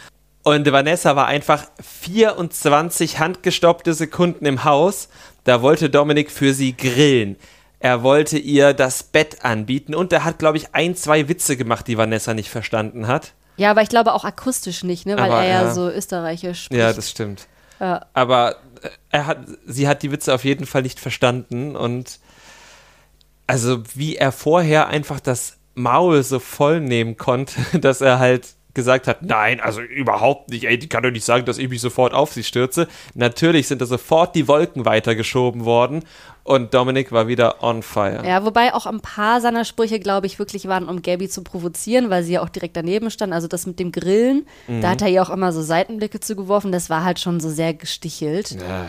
[0.45, 5.09] Und Vanessa war einfach 24 handgestoppte Sekunden im Haus.
[5.43, 7.37] Da wollte Dominik für sie grillen.
[7.81, 11.89] Er wollte ihr das Bett anbieten und er hat, glaube ich, ein, zwei Witze gemacht,
[11.89, 13.33] die Vanessa nicht verstanden hat.
[13.61, 15.18] Ja, aber ich glaube auch akustisch nicht, ne?
[15.18, 15.75] weil Aber, er ja, ja.
[15.75, 16.81] so österreichisch spricht.
[16.81, 17.46] Ja, das stimmt.
[17.79, 18.07] Ja.
[18.14, 22.20] Aber äh, er hat, sie hat die Witze auf jeden Fall nicht verstanden und
[23.46, 29.07] also wie er vorher einfach das Maul so voll nehmen konnte, dass er halt gesagt
[29.07, 32.15] hat, nein, also überhaupt nicht, ey, die kann doch nicht sagen, dass ich mich sofort
[32.15, 32.89] auf sie stürze.
[33.15, 36.05] Natürlich sind da sofort die Wolken weitergeschoben worden
[36.45, 38.23] und Dominik war wieder on fire.
[38.27, 42.11] Ja, wobei auch ein paar seiner Sprüche, glaube ich, wirklich waren, um Gabby zu provozieren,
[42.11, 43.33] weil sie ja auch direkt daneben stand.
[43.33, 44.47] Also das mit dem Grillen,
[44.81, 46.73] da hat er ihr auch immer so Seitenblicke zugeworfen.
[46.73, 48.53] Das war halt schon so sehr gestichelt.
[48.53, 48.89] Ja.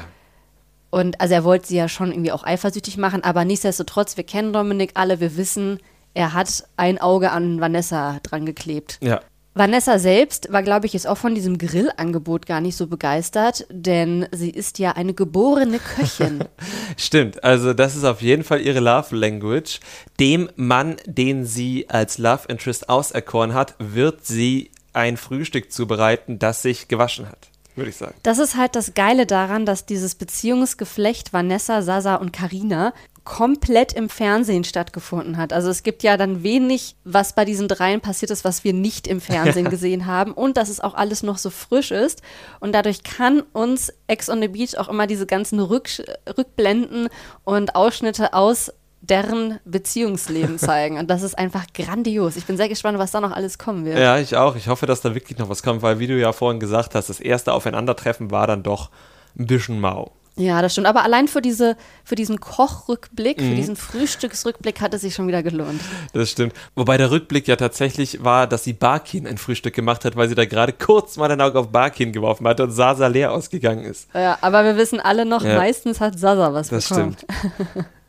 [0.90, 4.54] Und also er wollte sie ja schon irgendwie auch eifersüchtig machen, aber nichtsdestotrotz, wir kennen
[4.54, 5.80] Dominik alle, wir wissen,
[6.14, 8.98] er hat ein Auge an Vanessa dran geklebt.
[9.02, 9.22] ja.
[9.54, 14.26] Vanessa selbst war, glaube ich, jetzt auch von diesem Grillangebot gar nicht so begeistert, denn
[14.32, 16.46] sie ist ja eine geborene Köchin.
[16.98, 19.82] Stimmt, also das ist auf jeden Fall ihre Love Language.
[20.22, 26.62] Dem Mann, den sie als Love Interest auserkoren hat, wird sie ein Frühstück zubereiten, das
[26.62, 28.16] sich gewaschen hat, würde ich sagen.
[28.24, 34.10] Das ist halt das Geile daran, dass dieses Beziehungsgeflecht Vanessa, Sasa und Karina komplett im
[34.10, 35.54] Fernsehen stattgefunden hat.
[35.54, 39.08] Also es gibt ja dann wenig, was bei diesen dreien passiert ist, was wir nicht
[39.08, 42.24] im Fernsehen gesehen haben und dass es auch alles noch so frisch ist
[42.60, 45.90] und dadurch kann uns Ex on the Beach auch immer diese ganzen Rück
[46.36, 47.10] Rückblenden
[47.44, 52.36] und Ausschnitte aus deren Beziehungsleben zeigen und das ist einfach grandios.
[52.38, 53.98] Ich bin sehr gespannt, was da noch alles kommen wird.
[54.00, 54.56] Ja, ich auch.
[54.56, 57.10] Ich hoffe, dass da wirklich noch was kommt, weil wie du ja vorhin gesagt hast,
[57.10, 58.90] das erste Aufeinandertreffen war dann doch
[59.38, 60.12] ein bisschen mau.
[60.38, 60.88] Ja, das stimmt.
[60.88, 63.50] Aber allein für, diese, für diesen Kochrückblick, Mhm.
[63.50, 65.82] für diesen Frühstücksrückblick hat es sich schon wieder gelohnt.
[66.14, 66.54] Das stimmt.
[66.74, 70.36] Wobei der Rückblick ja tatsächlich war, dass sie Barkin ein Frühstück gemacht hat, weil sie
[70.36, 74.08] da gerade kurz mal ein Auge auf Barkin geworfen hat und Sasa leer ausgegangen ist.
[74.14, 75.58] Ja, aber wir wissen alle noch, Ja.
[75.58, 77.18] meistens hat Sasa was Das bekommen.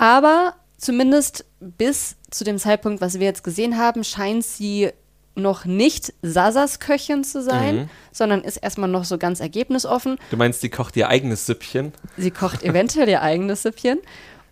[0.00, 4.90] Aber zumindest bis zu dem Zeitpunkt, was wir jetzt gesehen haben, scheint sie
[5.34, 7.90] noch nicht Sasas Köchin zu sein, Mhm.
[8.10, 10.16] sondern ist erstmal noch so ganz ergebnisoffen.
[10.30, 11.92] Du meinst, sie kocht ihr eigenes Süppchen?
[12.16, 13.98] Sie kocht eventuell ihr eigenes Süppchen.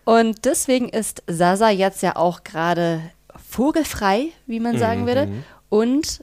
[0.05, 3.01] Und deswegen ist Sasa jetzt ja auch gerade
[3.49, 5.29] vogelfrei, wie man sagen würde,
[5.71, 6.23] und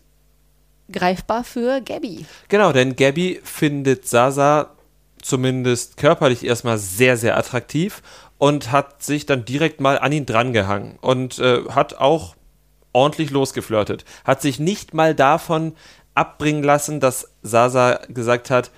[0.91, 2.25] greifbar für Gabby.
[2.47, 4.74] Genau, denn Gabby findet Sasa
[5.25, 8.03] zumindest körperlich erstmal sehr, sehr attraktiv
[8.37, 12.35] und hat sich dann direkt mal an ihn drangehangen und äh, hat auch
[12.93, 14.05] ordentlich losgeflirtet.
[14.23, 15.73] Hat sich nicht mal davon
[16.13, 18.69] abbringen lassen, dass Sasa gesagt hat,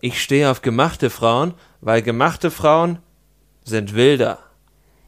[0.00, 2.98] ich stehe auf gemachte Frauen, weil gemachte Frauen
[3.64, 4.38] sind wilder.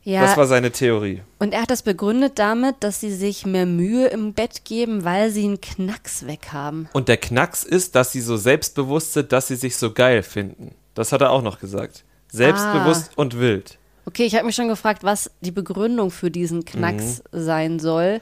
[0.08, 1.20] Ja, Das war seine Theorie.
[1.38, 5.28] und er hat das begründet damit, dass sie sich mehr Mühe im Bett geben, weil
[5.30, 6.88] sie einen Knacks weg haben.
[6.94, 10.74] Und der Knacks ist, dass sie so selbstbewusst sind, dass sie sich so geil finden.
[10.94, 12.04] Das hat er auch noch gesagt.
[12.32, 13.78] Selbstbewusst und wild.
[14.06, 17.38] Okay, ich habe mich schon gefragt, was die Begründung für diesen Knacks Mhm.
[17.44, 18.20] sein soll.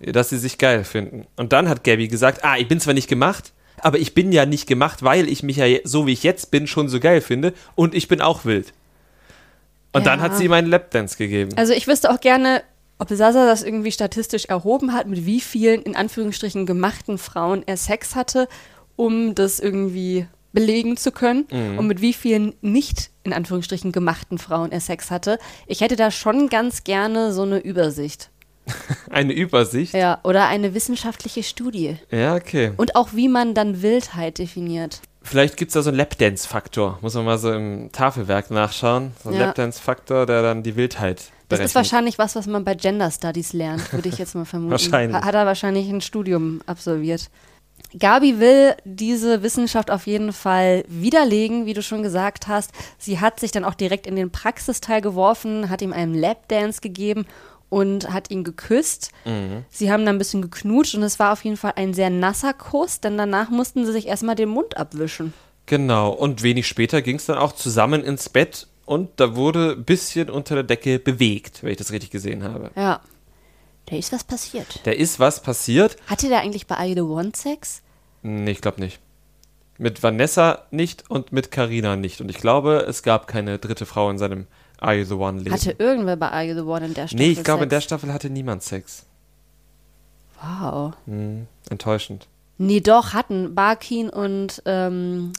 [0.00, 1.26] dass sie sich geil finden.
[1.36, 4.46] Und dann hat Gabby gesagt, ah, ich bin zwar nicht gemacht, aber ich bin ja
[4.46, 7.52] nicht gemacht, weil ich mich ja so wie ich jetzt bin schon so geil finde
[7.74, 8.72] und ich bin auch wild.
[9.92, 10.24] Und dann Ja.
[10.26, 11.50] hat sie ihm einen Lapdance gegeben.
[11.56, 12.62] Also ich wüsste auch gerne,
[12.98, 17.76] ob Sasa das irgendwie statistisch erhoben hat, mit wie vielen in Anführungsstrichen gemachten Frauen er
[17.76, 18.48] Sex hatte,
[18.96, 21.78] um das irgendwie belegen zu können Mhm.
[21.78, 25.38] und mit wie vielen nicht in Anführungsstrichen gemachten Frauen er Sex hatte.
[25.66, 28.30] Ich hätte da schon ganz gerne so eine Übersicht.
[29.10, 29.94] Eine Übersicht.
[29.94, 31.96] Ja, Ja, oder eine wissenschaftliche Studie.
[32.12, 32.72] okay.
[32.76, 35.00] Und auch wie man dann Wildheit definiert.
[35.28, 36.98] Vielleicht gibt es da so einen Lapdance-Faktor.
[37.02, 39.12] Muss man mal so im Tafelwerk nachschauen.
[39.22, 39.46] So ein Ja.
[39.46, 41.66] Lapdance-Faktor, der dann die Wildheit Das berechnet.
[41.66, 44.70] ist wahrscheinlich was, was man bei Gender Studies lernt, würde ich jetzt mal vermuten.
[44.72, 45.16] Wahrscheinlich.
[45.16, 47.28] Ha- Hat er wahrscheinlich ein Studium absolviert.
[47.98, 52.70] Gabi will diese Wissenschaft auf jeden Fall widerlegen, wie du schon gesagt hast.
[52.98, 57.24] Sie hat sich dann auch direkt in den Praxisteil geworfen, hat ihm einen Lapdance gegeben
[57.68, 59.10] und hat ihn geküsst.
[59.24, 59.64] Mhm.
[59.68, 62.54] Sie haben dann ein bisschen geknutscht und es war auf jeden Fall ein sehr nasser
[62.54, 65.32] Kuss, denn danach mussten sie sich erstmal den Mund abwischen.
[65.66, 66.10] Genau.
[66.10, 70.30] Und wenig später ging es dann auch zusammen ins Bett und da wurde ein bisschen
[70.30, 72.70] unter der Decke bewegt, wenn ich das richtig gesehen habe.
[72.74, 73.00] Ja.
[73.86, 74.80] Da ist was passiert.
[74.84, 75.96] Da ist was passiert.
[76.06, 77.82] Hatte der eigentlich bei Are You the One Sex?
[78.22, 79.00] Nee, ich glaube nicht.
[79.78, 82.20] Mit Vanessa nicht und mit Karina nicht.
[82.20, 84.46] Und ich glaube, es gab keine dritte Frau in seinem
[84.78, 85.52] Are You the One Leben.
[85.52, 87.70] Hatte irgendwer bei Are You the One in der Staffel nee, ich glaube, in Sex?
[87.70, 89.06] der Staffel hatte niemand Sex.
[90.40, 90.94] Wow.
[91.06, 92.28] Hm, enttäuschend.
[92.58, 95.32] Nee, doch, hatten Barkin und ähm,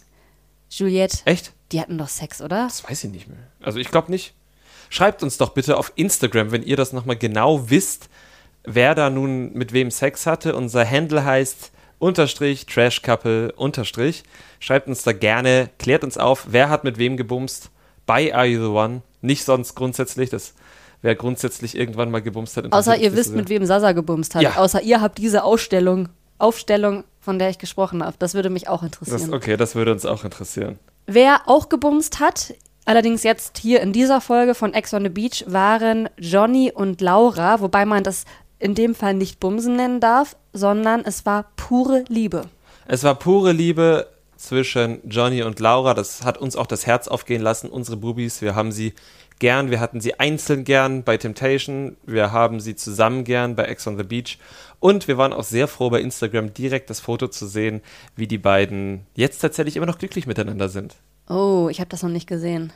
[0.69, 1.19] Juliette.
[1.25, 1.53] Echt?
[1.71, 2.63] Die hatten doch Sex, oder?
[2.63, 3.37] Das weiß ich nicht mehr.
[3.61, 4.33] Also ich glaube nicht.
[4.89, 8.09] Schreibt uns doch bitte auf Instagram, wenn ihr das nochmal genau wisst,
[8.63, 10.55] wer da nun mit wem Sex hatte.
[10.55, 14.23] Unser Handle heißt unterstrich, Trash Couple, unterstrich.
[14.59, 17.69] Schreibt uns da gerne, klärt uns auf, wer hat mit wem gebumst.
[18.05, 19.01] Bei Are You the One?
[19.21, 20.53] Nicht sonst grundsätzlich, das
[21.01, 22.71] wer grundsätzlich irgendwann mal gebumst hat.
[22.71, 24.41] Außer ihr wisst, mit wem Sasa gebumst hat.
[24.41, 24.55] Ja.
[24.57, 28.15] Außer ihr habt diese Ausstellung, Aufstellung, von der ich gesprochen habe.
[28.19, 29.19] Das würde mich auch interessieren.
[29.19, 30.79] Das, okay, das würde uns auch interessieren.
[31.05, 32.53] Wer auch gebumst hat,
[32.85, 37.61] allerdings jetzt hier in dieser Folge von Ex on the Beach, waren Johnny und Laura,
[37.61, 38.25] wobei man das
[38.59, 42.43] in dem Fall nicht Bumsen nennen darf, sondern es war pure Liebe.
[42.87, 44.07] Es war pure Liebe
[44.39, 45.93] zwischen Johnny und Laura.
[45.93, 48.41] Das hat uns auch das Herz aufgehen lassen, unsere Bubis.
[48.41, 48.93] Wir haben sie
[49.37, 49.69] gern.
[49.69, 51.97] Wir hatten sie einzeln gern bei Temptation.
[52.05, 54.39] Wir haben sie zusammen gern bei Ex on the Beach.
[54.79, 57.81] Und wir waren auch sehr froh, bei Instagram direkt das Foto zu sehen,
[58.15, 60.95] wie die beiden jetzt tatsächlich immer noch glücklich miteinander sind.
[61.27, 62.71] Oh, ich habe das noch nicht gesehen.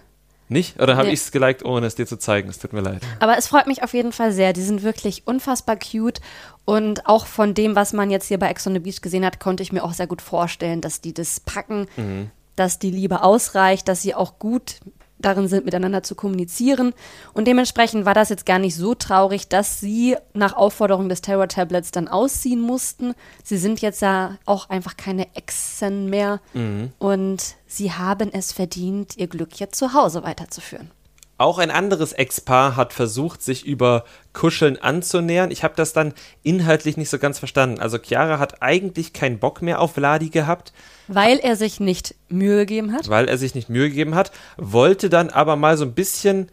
[0.50, 0.80] Nicht?
[0.80, 1.14] Oder habe nee.
[1.14, 2.50] ich es geliked, ohne es dir zu zeigen?
[2.50, 3.02] Es tut mir leid.
[3.20, 4.54] Aber es freut mich auf jeden Fall sehr.
[4.54, 6.22] Die sind wirklich unfassbar cute.
[6.66, 9.40] Und auch von dem, was man jetzt hier bei Ex on the Beach gesehen hat,
[9.40, 12.30] konnte ich mir auch sehr gut vorstellen, dass die das packen, mhm.
[12.56, 14.80] dass die Liebe ausreicht, dass sie auch gut
[15.26, 16.94] darin sind, miteinander zu kommunizieren.
[17.34, 21.48] Und dementsprechend war das jetzt gar nicht so traurig, dass sie nach Aufforderung des Terror
[21.48, 23.14] Tablets dann ausziehen mussten.
[23.44, 26.92] Sie sind jetzt ja auch einfach keine Exen mehr mhm.
[27.00, 30.92] und sie haben es verdient, ihr Glück jetzt zu Hause weiterzuführen.
[31.38, 35.50] Auch ein anderes Ex-Paar hat versucht, sich über Kuscheln anzunähern.
[35.50, 37.80] Ich habe das dann inhaltlich nicht so ganz verstanden.
[37.80, 40.74] Also Chiara hat eigentlich keinen Bock mehr auf Vladi gehabt.
[41.08, 43.10] Weil er sich nicht Mühe gegeben hat?
[43.10, 46.50] Weil er sich nicht Mühe gegeben hat, wollte dann aber mal so ein bisschen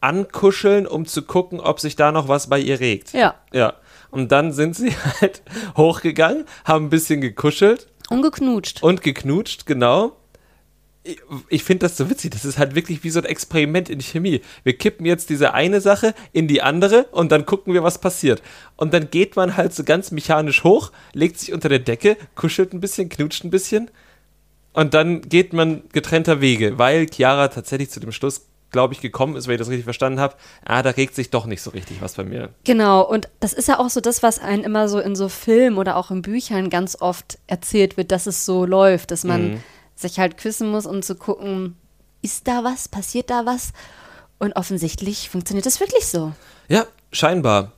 [0.00, 3.12] ankuscheln, um zu gucken, ob sich da noch was bei ihr regt.
[3.12, 3.36] Ja.
[3.52, 3.74] Ja.
[4.10, 5.42] Und dann sind sie halt
[5.76, 7.86] hochgegangen, haben ein bisschen gekuschelt.
[8.10, 8.82] Und geknutscht.
[8.82, 10.16] Und geknutscht, genau
[11.48, 12.30] ich finde das so witzig.
[12.30, 14.40] Das ist halt wirklich wie so ein Experiment in Chemie.
[14.62, 18.42] Wir kippen jetzt diese eine Sache in die andere und dann gucken wir, was passiert.
[18.76, 22.72] Und dann geht man halt so ganz mechanisch hoch, legt sich unter der Decke, kuschelt
[22.72, 23.90] ein bisschen, knutscht ein bisschen
[24.72, 29.36] und dann geht man getrennter Wege, weil Chiara tatsächlich zu dem Schluss glaube ich, gekommen
[29.36, 32.02] ist, wenn ich das richtig verstanden habe, ah, da regt sich doch nicht so richtig
[32.02, 32.48] was bei mir.
[32.64, 35.78] Genau, und das ist ja auch so das, was einen immer so in so Filmen
[35.78, 39.60] oder auch in Büchern ganz oft erzählt wird, dass es so läuft, dass man mhm
[39.94, 41.76] sich halt küssen muss, um zu gucken,
[42.22, 43.72] ist da was, passiert da was?
[44.38, 46.32] Und offensichtlich funktioniert das wirklich so.
[46.68, 47.72] Ja, scheinbar.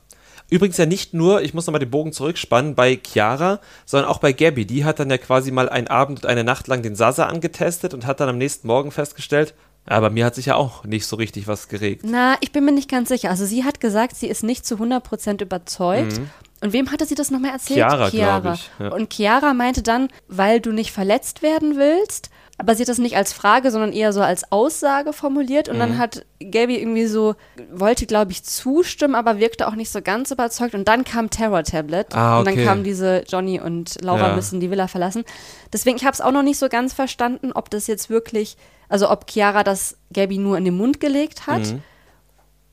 [0.49, 4.31] Übrigens ja nicht nur, ich muss nochmal den Bogen zurückspannen, bei Chiara, sondern auch bei
[4.31, 4.65] Gabby.
[4.65, 7.93] Die hat dann ja quasi mal einen Abend und eine Nacht lang den Sasa angetestet
[7.93, 9.53] und hat dann am nächsten Morgen festgestellt,
[9.85, 12.03] aber mir hat sich ja auch nicht so richtig was geregt.
[12.05, 13.29] Na, ich bin mir nicht ganz sicher.
[13.29, 16.19] Also sie hat gesagt, sie ist nicht zu 100% überzeugt.
[16.19, 16.29] Mhm.
[16.61, 17.79] Und wem hatte sie das nochmal erzählt?
[17.79, 18.53] Chiara, Chiara.
[18.53, 18.89] Ich, ja.
[18.89, 23.15] Und Chiara meinte dann, weil du nicht verletzt werden willst, aber sie hat das nicht
[23.15, 25.69] als Frage, sondern eher so als Aussage formuliert.
[25.69, 25.79] Und mhm.
[25.79, 27.35] dann hat Gabby irgendwie so,
[27.71, 30.73] wollte, glaube ich, zustimmen, aber wirkte auch nicht so ganz überzeugt.
[30.73, 32.15] Und dann kam Terror Tablet.
[32.15, 32.49] Ah, okay.
[32.49, 34.35] Und dann kam diese Johnny und Laura ja.
[34.35, 35.23] müssen die Villa verlassen.
[35.71, 38.57] Deswegen, ich habe es auch noch nicht so ganz verstanden, ob das jetzt wirklich,
[38.89, 41.61] also ob Chiara das Gabby nur in den Mund gelegt hat.
[41.61, 41.83] Mhm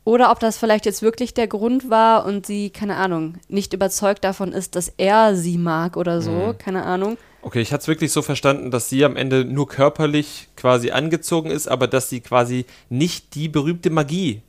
[0.05, 4.23] oder ob das vielleicht jetzt wirklich der Grund war und sie, keine Ahnung, nicht überzeugt
[4.23, 6.59] davon ist, dass er sie mag oder so, mhm.
[6.59, 7.17] keine Ahnung.
[7.41, 11.51] Okay, ich hatte es wirklich so verstanden, dass sie am Ende nur körperlich quasi angezogen
[11.51, 14.43] ist, aber dass sie quasi nicht die berühmte Magie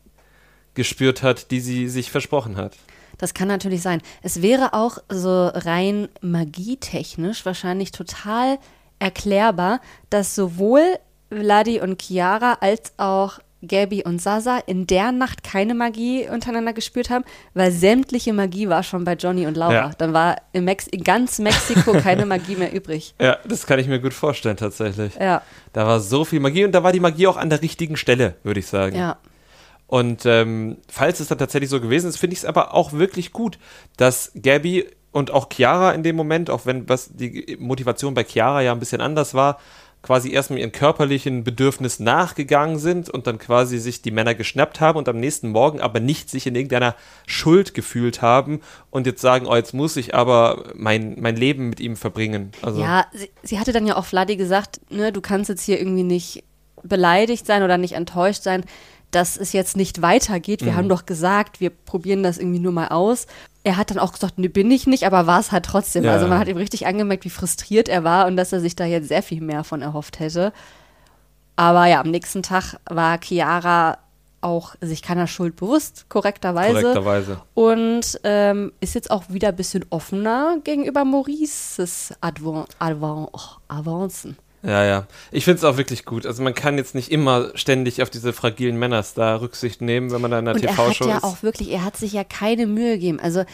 [0.73, 2.73] gespürt hat, die sie sich versprochen hat.
[3.17, 4.01] Das kann natürlich sein.
[4.21, 8.59] Es wäre auch so rein magietechnisch wahrscheinlich total
[8.99, 10.83] erklärbar, dass sowohl
[11.29, 17.09] Vladi und Chiara als auch Gabby und Sasa in der Nacht keine Magie untereinander gespürt
[17.09, 19.73] haben, weil sämtliche Magie war schon bei Johnny und Laura.
[19.73, 19.91] Ja.
[19.97, 23.15] Dann war in, Mex in ganz Mexiko keine Magie mehr übrig.
[23.19, 25.15] Ja, das kann ich mir gut vorstellen tatsächlich.
[25.15, 25.41] Ja.
[25.73, 28.35] Da war so viel Magie und da war die Magie auch an der richtigen Stelle,
[28.43, 28.95] würde ich sagen.
[28.95, 29.17] Ja.
[29.87, 33.31] Und ähm, falls es dann tatsächlich so gewesen ist, finde ich es aber auch wirklich
[33.31, 33.59] gut,
[33.97, 38.61] dass Gabby und auch Chiara in dem Moment, auch wenn was die Motivation bei Chiara
[38.61, 39.59] ja ein bisschen anders war,
[40.05, 44.99] quasi erstmal ihren körperlichen Bedürfnissen nachgegangen sind und dann quasi sich die Männer geschnappt haben
[44.99, 46.93] und am nächsten Morgen aber nicht sich in irgendeiner
[47.25, 51.79] Schuld gefühlt haben und jetzt sagen, oh, jetzt muss ich aber mein, mein Leben mit
[51.79, 52.51] ihm verbringen.
[52.61, 55.79] Also ja, sie, sie hatte dann ja auch Vladi gesagt, ne, du kannst jetzt hier
[55.79, 56.43] irgendwie nicht
[56.83, 58.63] beleidigt sein oder nicht enttäuscht sein,
[59.09, 60.63] dass es jetzt nicht weitergeht.
[60.63, 60.77] Wir mhm.
[60.77, 63.25] haben doch gesagt, wir probieren das irgendwie nur mal aus
[63.65, 66.03] er hat dann auch gesagt, ne, bin ich nicht, aber war es halt trotzdem.
[66.03, 66.13] Ja.
[66.13, 68.85] Also man hat ihm richtig angemerkt, wie frustriert er war und dass er sich da
[68.85, 70.53] jetzt sehr viel mehr von erhofft hätte.
[71.55, 73.97] Aber ja, am nächsten Tag war Chiara
[74.41, 76.81] auch sich keiner Schuld bewusst, korrekterweise.
[76.81, 77.41] Korrekterweise.
[77.55, 84.37] Und ähm, ist jetzt auch wieder ein bisschen offener gegenüber Maurices Advan Advan oh, Avancen.
[84.65, 85.07] Ja, ja.
[85.31, 86.25] Ich finde es auch wirklich gut.
[86.25, 90.21] Also man kann jetzt nicht immer ständig auf diese fragilen Männers da Rücksicht nehmen, wenn
[90.21, 91.01] man da in einer TV-Show ist.
[91.01, 93.19] Er hat ja auch wirklich, er hat sich ja keine Mühe gegeben.
[93.19, 93.45] Also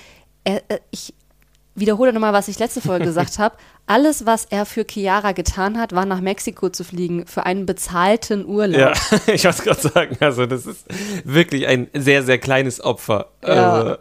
[0.43, 1.13] er, äh, ich,
[1.75, 3.55] wiederhole nochmal, was ich letzte Folge gesagt habe.
[3.87, 8.45] Alles, was er für Chiara getan hat, war nach Mexiko zu fliegen für einen bezahlten
[8.45, 8.79] Urlaub.
[8.79, 8.93] Ja,
[9.33, 10.85] ich wollte gerade sagen, also das ist
[11.25, 13.93] wirklich ein sehr, sehr kleines Opfer, Ja.
[13.93, 13.97] äh,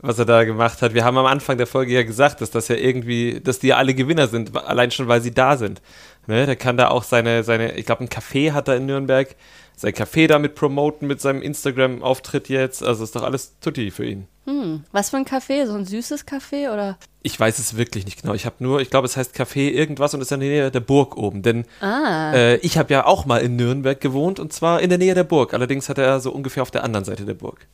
[0.00, 0.94] was er da gemacht hat.
[0.94, 3.76] Wir haben am Anfang der Folge ja gesagt, dass das ja irgendwie, dass die ja
[3.76, 5.80] alle Gewinner sind, allein schon, weil sie da sind.
[6.26, 9.34] Ne, der kann da auch seine, seine, ich glaube, ein Café hat er in Nürnberg,
[9.76, 12.82] sein Café damit promoten mit seinem Instagram-Auftritt jetzt.
[12.82, 14.26] Also ist doch alles tutti für ihn.
[14.44, 15.66] Hm, was für ein Café?
[15.66, 16.98] So ein süßes Café oder?
[17.22, 18.34] Ich weiß es wirklich nicht genau.
[18.34, 20.80] Ich habe nur, ich glaube, es heißt Café irgendwas und ist in der Nähe der
[20.80, 21.42] Burg oben.
[21.42, 24.98] Denn Ah, äh, ich habe ja auch mal in Nürnberg gewohnt und zwar in der
[24.98, 25.54] Nähe der Burg.
[25.54, 27.66] Allerdings hat er so ungefähr auf der anderen Seite der Burg.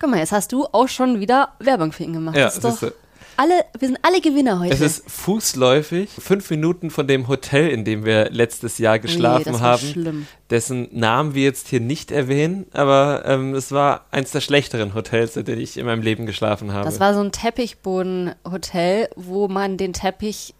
[0.00, 2.36] Guck mal, jetzt hast du auch schon wieder Werbung für ihn gemacht.
[2.36, 2.92] Ja, das ist doch
[3.36, 4.74] alle, wir sind alle Gewinner heute.
[4.74, 9.62] Es ist fußläufig, fünf Minuten von dem Hotel, in dem wir letztes Jahr geschlafen das
[9.62, 10.26] war haben, schlimm.
[10.50, 15.38] dessen Namen wir jetzt hier nicht erwähnen, aber ähm, es war eins der schlechteren Hotels,
[15.38, 16.84] in denen ich in meinem Leben geschlafen habe.
[16.84, 20.54] Das war so ein Teppichbodenhotel, wo man den Teppich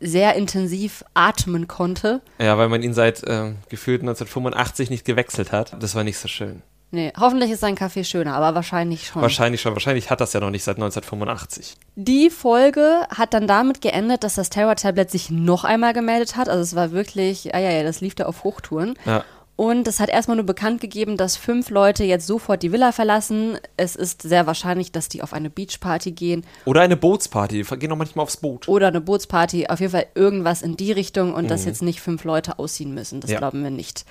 [0.00, 2.22] sehr intensiv atmen konnte.
[2.38, 5.76] ja, weil man ihn seit ähm, gefühlt 1985 nicht gewechselt hat.
[5.78, 6.62] Das war nicht so schön.
[6.94, 9.20] Nee, hoffentlich ist sein Kaffee schöner, aber wahrscheinlich schon.
[9.20, 9.72] Wahrscheinlich schon.
[9.74, 11.76] Wahrscheinlich hat das ja noch nicht seit 1985.
[11.96, 16.48] Die Folge hat dann damit geendet, dass das Terror Tablet sich noch einmal gemeldet hat.
[16.48, 18.94] Also es war wirklich, ah ja, ja, das lief da auf Hochtouren.
[19.04, 19.24] Ja.
[19.56, 23.56] Und es hat erstmal nur bekannt gegeben, dass fünf Leute jetzt sofort die Villa verlassen.
[23.76, 27.62] Es ist sehr wahrscheinlich, dass die auf eine Beachparty gehen Oder eine Bootsparty.
[27.62, 28.66] Die gehen auch manchmal aufs Boot.
[28.68, 29.68] oder eine Bootsparty.
[29.68, 33.20] Auf jeden Fall irgendwas in die Richtung und dass jetzt nicht fünf Leute ausziehen müssen.
[33.20, 33.38] Das Ja.
[33.38, 34.04] glauben wir nicht.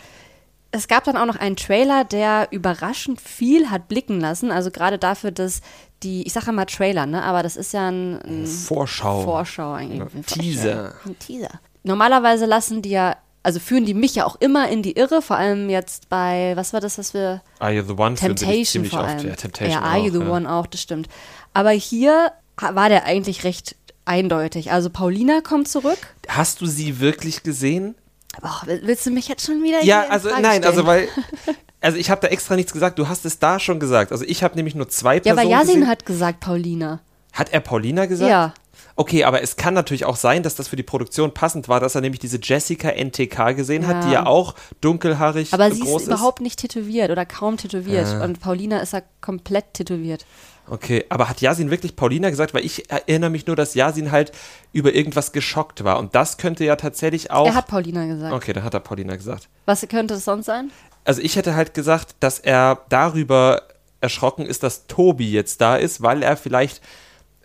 [0.76, 4.52] Es gab dann auch noch einen Trailer, der überraschend viel hat blicken lassen.
[4.52, 5.62] Also gerade dafür, dass
[6.02, 7.24] die, ich sage mal Trailer, ne?
[7.24, 9.22] Aber das ist ja ein, ein Vorschau.
[9.22, 10.02] Vorschau eigentlich.
[10.02, 10.96] Ein Teaser.
[11.06, 11.60] Ein Teaser.
[11.84, 15.38] Normalerweise lassen die ja, also führen die mich ja auch immer in die Irre, vor
[15.38, 18.16] allem jetzt bei, was war das, was wir Are You the One?
[18.16, 19.10] Temptation vor oft.
[19.10, 19.28] allem.
[19.28, 20.32] Ja, Temptation ja, Are You auch, the ja.
[20.32, 21.08] One auch, das stimmt.
[21.54, 24.72] Aber hier war der eigentlich recht eindeutig.
[24.72, 26.00] Also Paulina kommt zurück.
[26.28, 27.96] Hast du sie wirklich gesehen?
[28.42, 30.86] Boah, will- willst du mich jetzt schon wieder Ja, also nein, also stellen?
[30.88, 31.08] weil
[31.82, 32.98] also ich habe da extra nichts gesagt.
[33.00, 34.12] Du hast es da schon gesagt.
[34.12, 35.88] Also ich habe nämlich nur zwei Ja, Personen aber Yasin gesehen.
[35.88, 37.00] hat gesagt Paulina.
[37.34, 38.30] Hat er Paulina gesagt?
[38.30, 38.54] Ja.
[38.96, 41.96] Okay, aber es kann natürlich auch sein, dass das für die Produktion passend war, dass
[41.96, 44.08] er nämlich diese Jessica NTK gesehen hat, Ja.
[44.08, 48.22] die ja auch dunkelhaarig Aber und sie groß ist überhaupt nicht tätowiert oder kaum tätowiert.
[48.22, 50.26] Und Paulina ist ja komplett tätowiert.
[50.68, 52.54] Okay, aber hat Yasin wirklich Paulina gesagt?
[52.54, 54.32] Weil ich erinnere mich nur, dass Yasin halt
[54.72, 56.00] über irgendwas geschockt war.
[56.00, 57.46] Und das könnte ja tatsächlich auch.
[57.48, 58.34] Er hat Paulina gesagt.
[58.34, 59.50] okay, dann hat er Paulina gesagt.
[59.66, 60.72] Was könnte es sonst sein?
[61.06, 63.64] Also ich hätte halt gesagt, dass er darüber
[64.00, 66.82] erschrocken ist, dass Tobi jetzt da ist, weil er vielleicht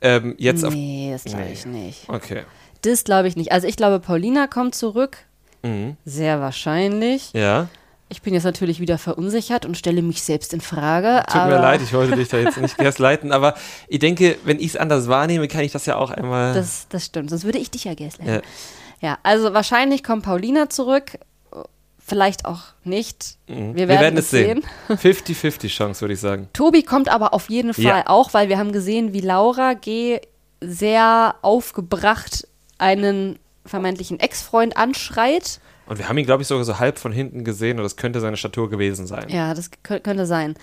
[0.01, 0.73] ähm, jetzt auf.
[0.73, 1.53] nee, das glaube Nee.
[1.53, 2.09] ich nicht.
[2.09, 2.43] Okay.
[2.83, 3.51] Das glaube ich nicht.
[3.51, 5.19] Also ich glaube, Paulina kommt zurück.
[5.65, 5.97] Mhm.
[6.05, 7.33] Sehr wahrscheinlich.
[7.33, 7.69] Ja.
[8.11, 11.23] Ich bin jetzt natürlich wieder verunsichert und stelle mich selbst in Frage.
[11.31, 13.55] Tut mir leid, ich wollte dich da jetzt nicht erst leiten, aber
[13.87, 16.55] ich denke, wenn ich es anders wahrnehme, kann ich das ja auch einmal.
[16.55, 18.27] Das, das stimmt, sonst würde ich dich ja gaslighten.
[18.35, 18.41] Ja.
[19.01, 19.19] Ja.
[19.23, 21.19] also wahrscheinlich kommt Paulina zurück.
[21.99, 23.37] Vielleicht auch nicht.
[23.49, 23.75] Mhm.
[23.77, 24.65] Wir werden, es sehen.
[24.89, 26.49] 50-50 Chance, würde ich sagen.
[26.55, 28.07] Tobi kommt aber auf jeden Fall Ja.
[28.07, 30.19] auch, weil wir haben gesehen, wie Laura G.
[30.63, 35.61] sehr aufgebracht einen vermeintlichen Ex-Freund anschreit.
[35.89, 38.21] Und wir haben ihn, glaube ich, sogar so halb von hinten gesehen und das könnte
[38.21, 39.27] seine Statur gewesen sein.
[39.29, 40.55] Ja, das kö- könnte sein.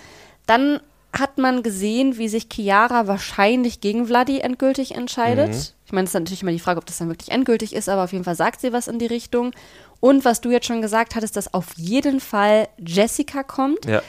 [0.46, 0.80] Dann
[1.12, 5.48] hat man gesehen, wie sich Chiara wahrscheinlich gegen Vladi endgültig entscheidet.
[5.48, 5.62] Mhm.
[5.86, 8.04] Ich meine, es ist natürlich immer die Frage, ob das dann wirklich endgültig ist, aber
[8.04, 9.52] auf jeden Fall sagt sie was in die Richtung.
[10.00, 14.02] Und was du jetzt schon gesagt hattest, dass auf jeden Fall Jessica kommt, Ja.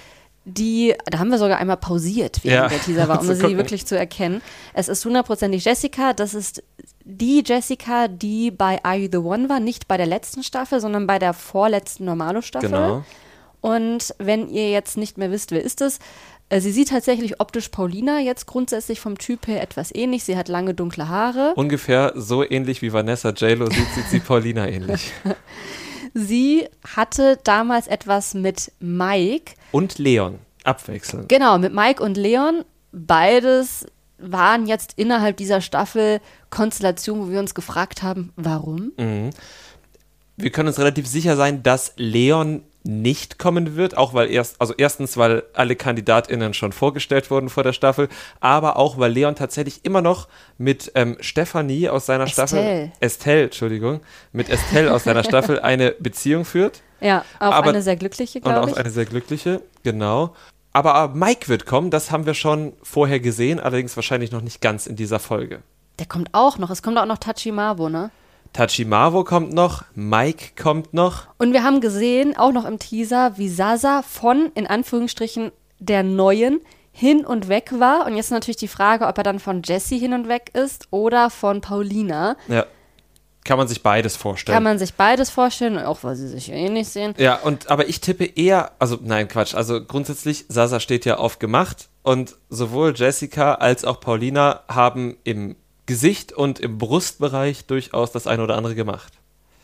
[0.43, 3.57] die, da haben wir sogar einmal pausiert, während Ja, der Teaser war, um sie gucken.
[3.57, 4.41] wirklich zu erkennen.
[4.73, 6.61] Es ist hundertprozentig Jessica, das ist
[7.07, 11.07] die Jessica, die bei Are You the One war, nicht bei der letzten Staffel, sondern
[11.07, 12.69] bei der vorletzten Normalo-Staffel.
[12.69, 13.05] Genau.
[13.61, 15.99] Und wenn ihr jetzt nicht mehr wisst, wer ist es,
[16.49, 20.23] äh, sie sieht tatsächlich optisch Paulina jetzt grundsätzlich vom Typ her etwas ähnlich.
[20.25, 21.53] Sie hat lange dunkle Haare.
[21.55, 25.11] Ungefähr so ähnlich wie Vanessa J-Lo sieht, sieht sie Paulina ähnlich.
[26.13, 29.53] Sie hatte damals etwas mit Mike.
[29.71, 30.39] Und Leon.
[30.63, 31.29] Abwechselnd.
[31.29, 32.63] Genau, mit Mike und Leon.
[32.91, 33.85] Beides
[34.19, 38.91] waren jetzt innerhalb dieser Staffel Konstellationen, wo wir uns gefragt haben, warum?
[40.37, 44.73] Wir können uns relativ sicher sein, dass Leon nicht kommen wird, auch weil erst, also
[44.77, 48.07] erstens, weil alle KandidatInnen schon vorgestellt wurden vor der Staffel,
[48.39, 52.91] aber auch, weil Leon tatsächlich immer noch mit ähm, Stefanie aus seiner Staffel, Estelle.
[53.01, 53.99] Estelle, Entschuldigung,
[54.31, 58.43] mit Estelle aus seiner Staffel eine Beziehung führt Ja, auch Aber- eine sehr glückliche, und
[58.43, 58.77] glaube auch ich.
[58.77, 60.33] eine sehr glückliche, genau.
[60.77, 64.61] Aber äh, Mike wird kommen, das haben wir schon vorher gesehen, allerdings wahrscheinlich noch nicht
[64.61, 65.63] ganz in dieser Folge.
[65.97, 66.69] Der kommt auch noch.
[66.69, 68.11] Es kommt auch noch Tachimabo, ne?
[68.53, 71.29] Tachimavo kommt noch, Mike kommt noch.
[71.39, 76.61] Und wir haben gesehen, auch noch im Teaser, wie Sasa von, in Anführungsstrichen, der neuen
[76.91, 78.05] hin und weg war.
[78.05, 81.31] Und jetzt natürlich die Frage, ob er dann von Jessie hin und weg ist oder
[81.31, 82.37] von Paulina.
[82.47, 82.67] Ja.
[83.47, 84.53] Kann man sich beides vorstellen.
[84.53, 87.15] Kann man sich beides vorstellen, auch weil sie sich eh nicht sehen.
[87.17, 89.55] Ja, und aber ich tippe eher, also nein, Quatsch.
[89.55, 95.55] Also grundsätzlich, Sasa steht ja auf gemacht und sowohl Jessica als auch Paulina haben im
[95.85, 99.13] Gesicht und im Brustbereich durchaus das eine oder andere gemacht.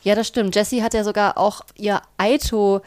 [0.03, 0.55] Ja, das stimmt.
[0.55, 2.81] Jessie hat ja sogar auch ihr Aito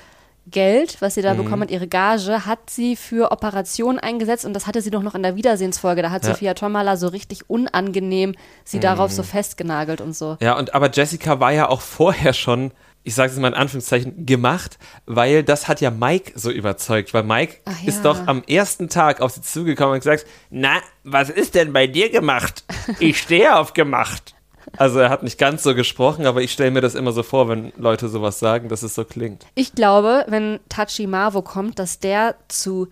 [0.51, 1.45] Geld, was sie da Mhm.
[1.45, 5.15] bekommen hat, ihre Gage, hat sie für Operationen eingesetzt und das hatte sie doch noch
[5.15, 6.03] in der Wiedersehensfolge.
[6.03, 6.31] Da hat Ja.
[6.31, 6.35] Mhm.
[6.35, 8.35] Sophia Tomala so richtig unangenehm
[8.65, 10.37] sie darauf so festgenagelt und so.
[10.41, 12.71] Ja, und aber Jessica war ja auch vorher schon,
[13.03, 17.23] ich sage es mal in Anführungszeichen, gemacht, weil das hat ja Mike so überzeugt, weil
[17.25, 17.89] Mike ja.
[17.89, 21.87] ist doch am ersten Tag auf sie zugekommen und gesagt, na, was ist denn bei
[21.89, 22.65] dir gemacht?
[23.01, 24.36] Ich stehe auf gemacht.
[24.77, 27.49] Also er hat nicht ganz so gesprochen, aber ich stelle mir das immer so vor,
[27.49, 29.47] wenn Leute sowas sagen, dass es so klingt.
[29.55, 32.89] Ich glaube, wenn Tachi Marvo kommt, dass der zu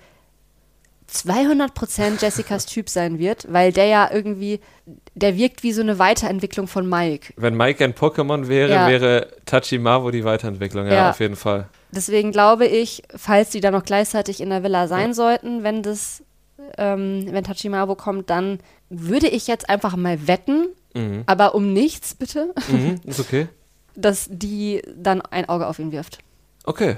[1.11, 4.61] 200% Jessicas Typ sein wird, weil der ja irgendwie,
[5.14, 7.33] der wirkt wie so eine Weiterentwicklung von Mike.
[7.37, 8.89] Wenn Mike ein Pokémon wäre, Ja.
[8.89, 11.11] wäre Tachimawo die Weiterentwicklung, ja, Ja.
[11.11, 11.68] auf jeden Fall.
[11.93, 16.22] Deswegen glaube ich, falls die dann noch gleichzeitig in der Villa sein sollten, wenn das,
[16.79, 18.59] ähm, wenn Tachimawo kommt, dann
[18.89, 20.66] würde ich jetzt einfach mal wetten,
[21.26, 23.49] aber um nichts bitte, Mhm, ist okay.
[23.97, 26.18] dass die dann ein Auge auf ihn wirft.
[26.64, 26.97] Okay.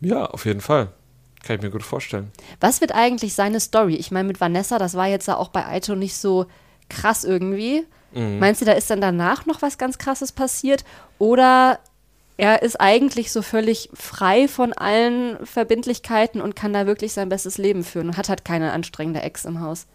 [0.00, 0.88] Ja, auf jeden Fall.
[1.42, 2.30] Kann ich mir gut vorstellen.
[2.60, 3.94] Was wird eigentlich seine Story?
[3.96, 6.46] Ich meine, mit Vanessa, das war jetzt ja auch bei Aito nicht so
[6.88, 7.84] krass irgendwie.
[8.12, 10.84] Meinst du, da ist dann danach noch was ganz Krasses passiert?
[11.18, 11.78] Oder
[12.36, 17.56] er ist eigentlich so völlig frei von allen Verbindlichkeiten und kann da wirklich sein bestes
[17.56, 19.86] Leben führen und hat halt keine anstrengende Ex im Haus?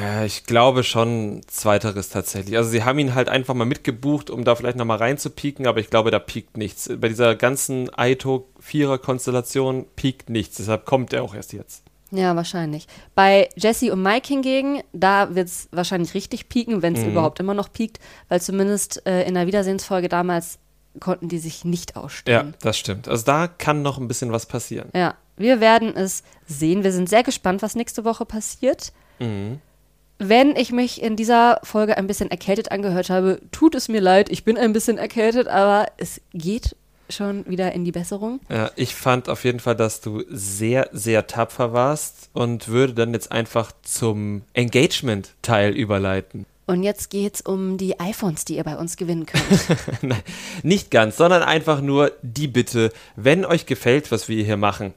[0.00, 2.56] Ja, ich glaube schon zweiteres tatsächlich.
[2.56, 5.90] Also sie haben ihn halt einfach mal mitgebucht, um da vielleicht nochmal reinzupieken, aber ich
[5.90, 6.90] glaube, da piekt nichts.
[6.98, 11.82] Bei dieser ganzen Aito-Vierer-Konstellation piekt nichts, deshalb kommt er auch erst jetzt.
[12.10, 12.86] Ja, wahrscheinlich.
[13.14, 17.54] Bei Jesse und Mike hingegen, da wird es wahrscheinlich richtig pieken, wenn es überhaupt immer
[17.54, 20.58] noch piekt, weil zumindest äh, in der Wiedersehensfolge damals
[21.00, 22.54] konnten die sich nicht Ja, ausstehen.
[22.62, 23.08] das stimmt.
[23.08, 24.90] Also da kann noch ein bisschen was passieren.
[24.94, 26.84] Ja, wir werden es sehen.
[26.84, 28.92] Wir sind sehr gespannt, was nächste Woche passiert.
[30.18, 34.30] Wenn ich mich in dieser Folge ein bisschen erkältet angehört habe, tut es mir leid.
[34.30, 36.76] Ich bin ein bisschen erkältet, aber es geht
[37.10, 38.40] schon wieder in die Besserung.
[38.48, 43.12] Ja, ich fand auf jeden Fall, dass du sehr, sehr tapfer warst und würde dann
[43.12, 46.46] jetzt einfach zum Engagement-Teil überleiten.
[46.66, 50.02] Und jetzt geht's um die iPhones, die ihr bei uns gewinnen könnt.
[50.02, 50.22] Nein,
[50.62, 54.94] nicht ganz, sondern einfach nur die Bitte, wenn euch gefällt, was wir hier machen,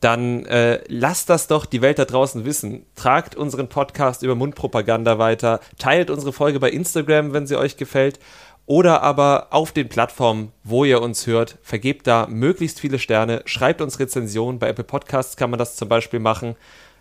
[0.00, 2.86] dann äh, lasst das doch die Welt da draußen wissen.
[2.94, 8.18] Tragt unseren Podcast über Mundpropaganda weiter, teilt unsere Folge bei Instagram, wenn sie euch gefällt,
[8.64, 13.80] oder aber auf den Plattformen, wo ihr uns hört, vergebt da möglichst viele Sterne, schreibt
[13.80, 16.54] uns Rezensionen, bei Apple Podcasts kann man das zum Beispiel machen,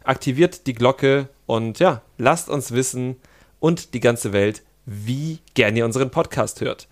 [0.03, 3.17] aktiviert die Glocke und ja, lasst uns wissen
[3.59, 6.88] und die ganze Welt, wie gern ihr unseren Podcast hört.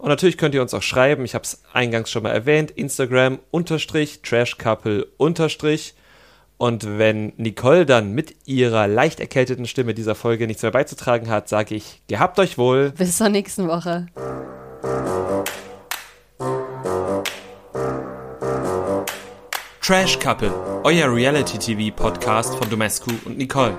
[0.00, 3.38] Und natürlich könnt ihr uns auch schreiben, ich habe es eingangs schon mal erwähnt, Instagram
[3.50, 5.94] unterstrich, Trashcouple unterstrich.
[6.56, 11.50] Und wenn Nicole dann mit ihrer leicht erkälteten Stimme dieser Folge nichts mehr beizutragen hat,
[11.50, 12.92] sage ich, gehabt euch wohl.
[12.92, 14.06] Bis zur nächsten Woche.
[19.82, 23.78] Trash Couple, euer Reality TV Podcast von Domescu und Nicole.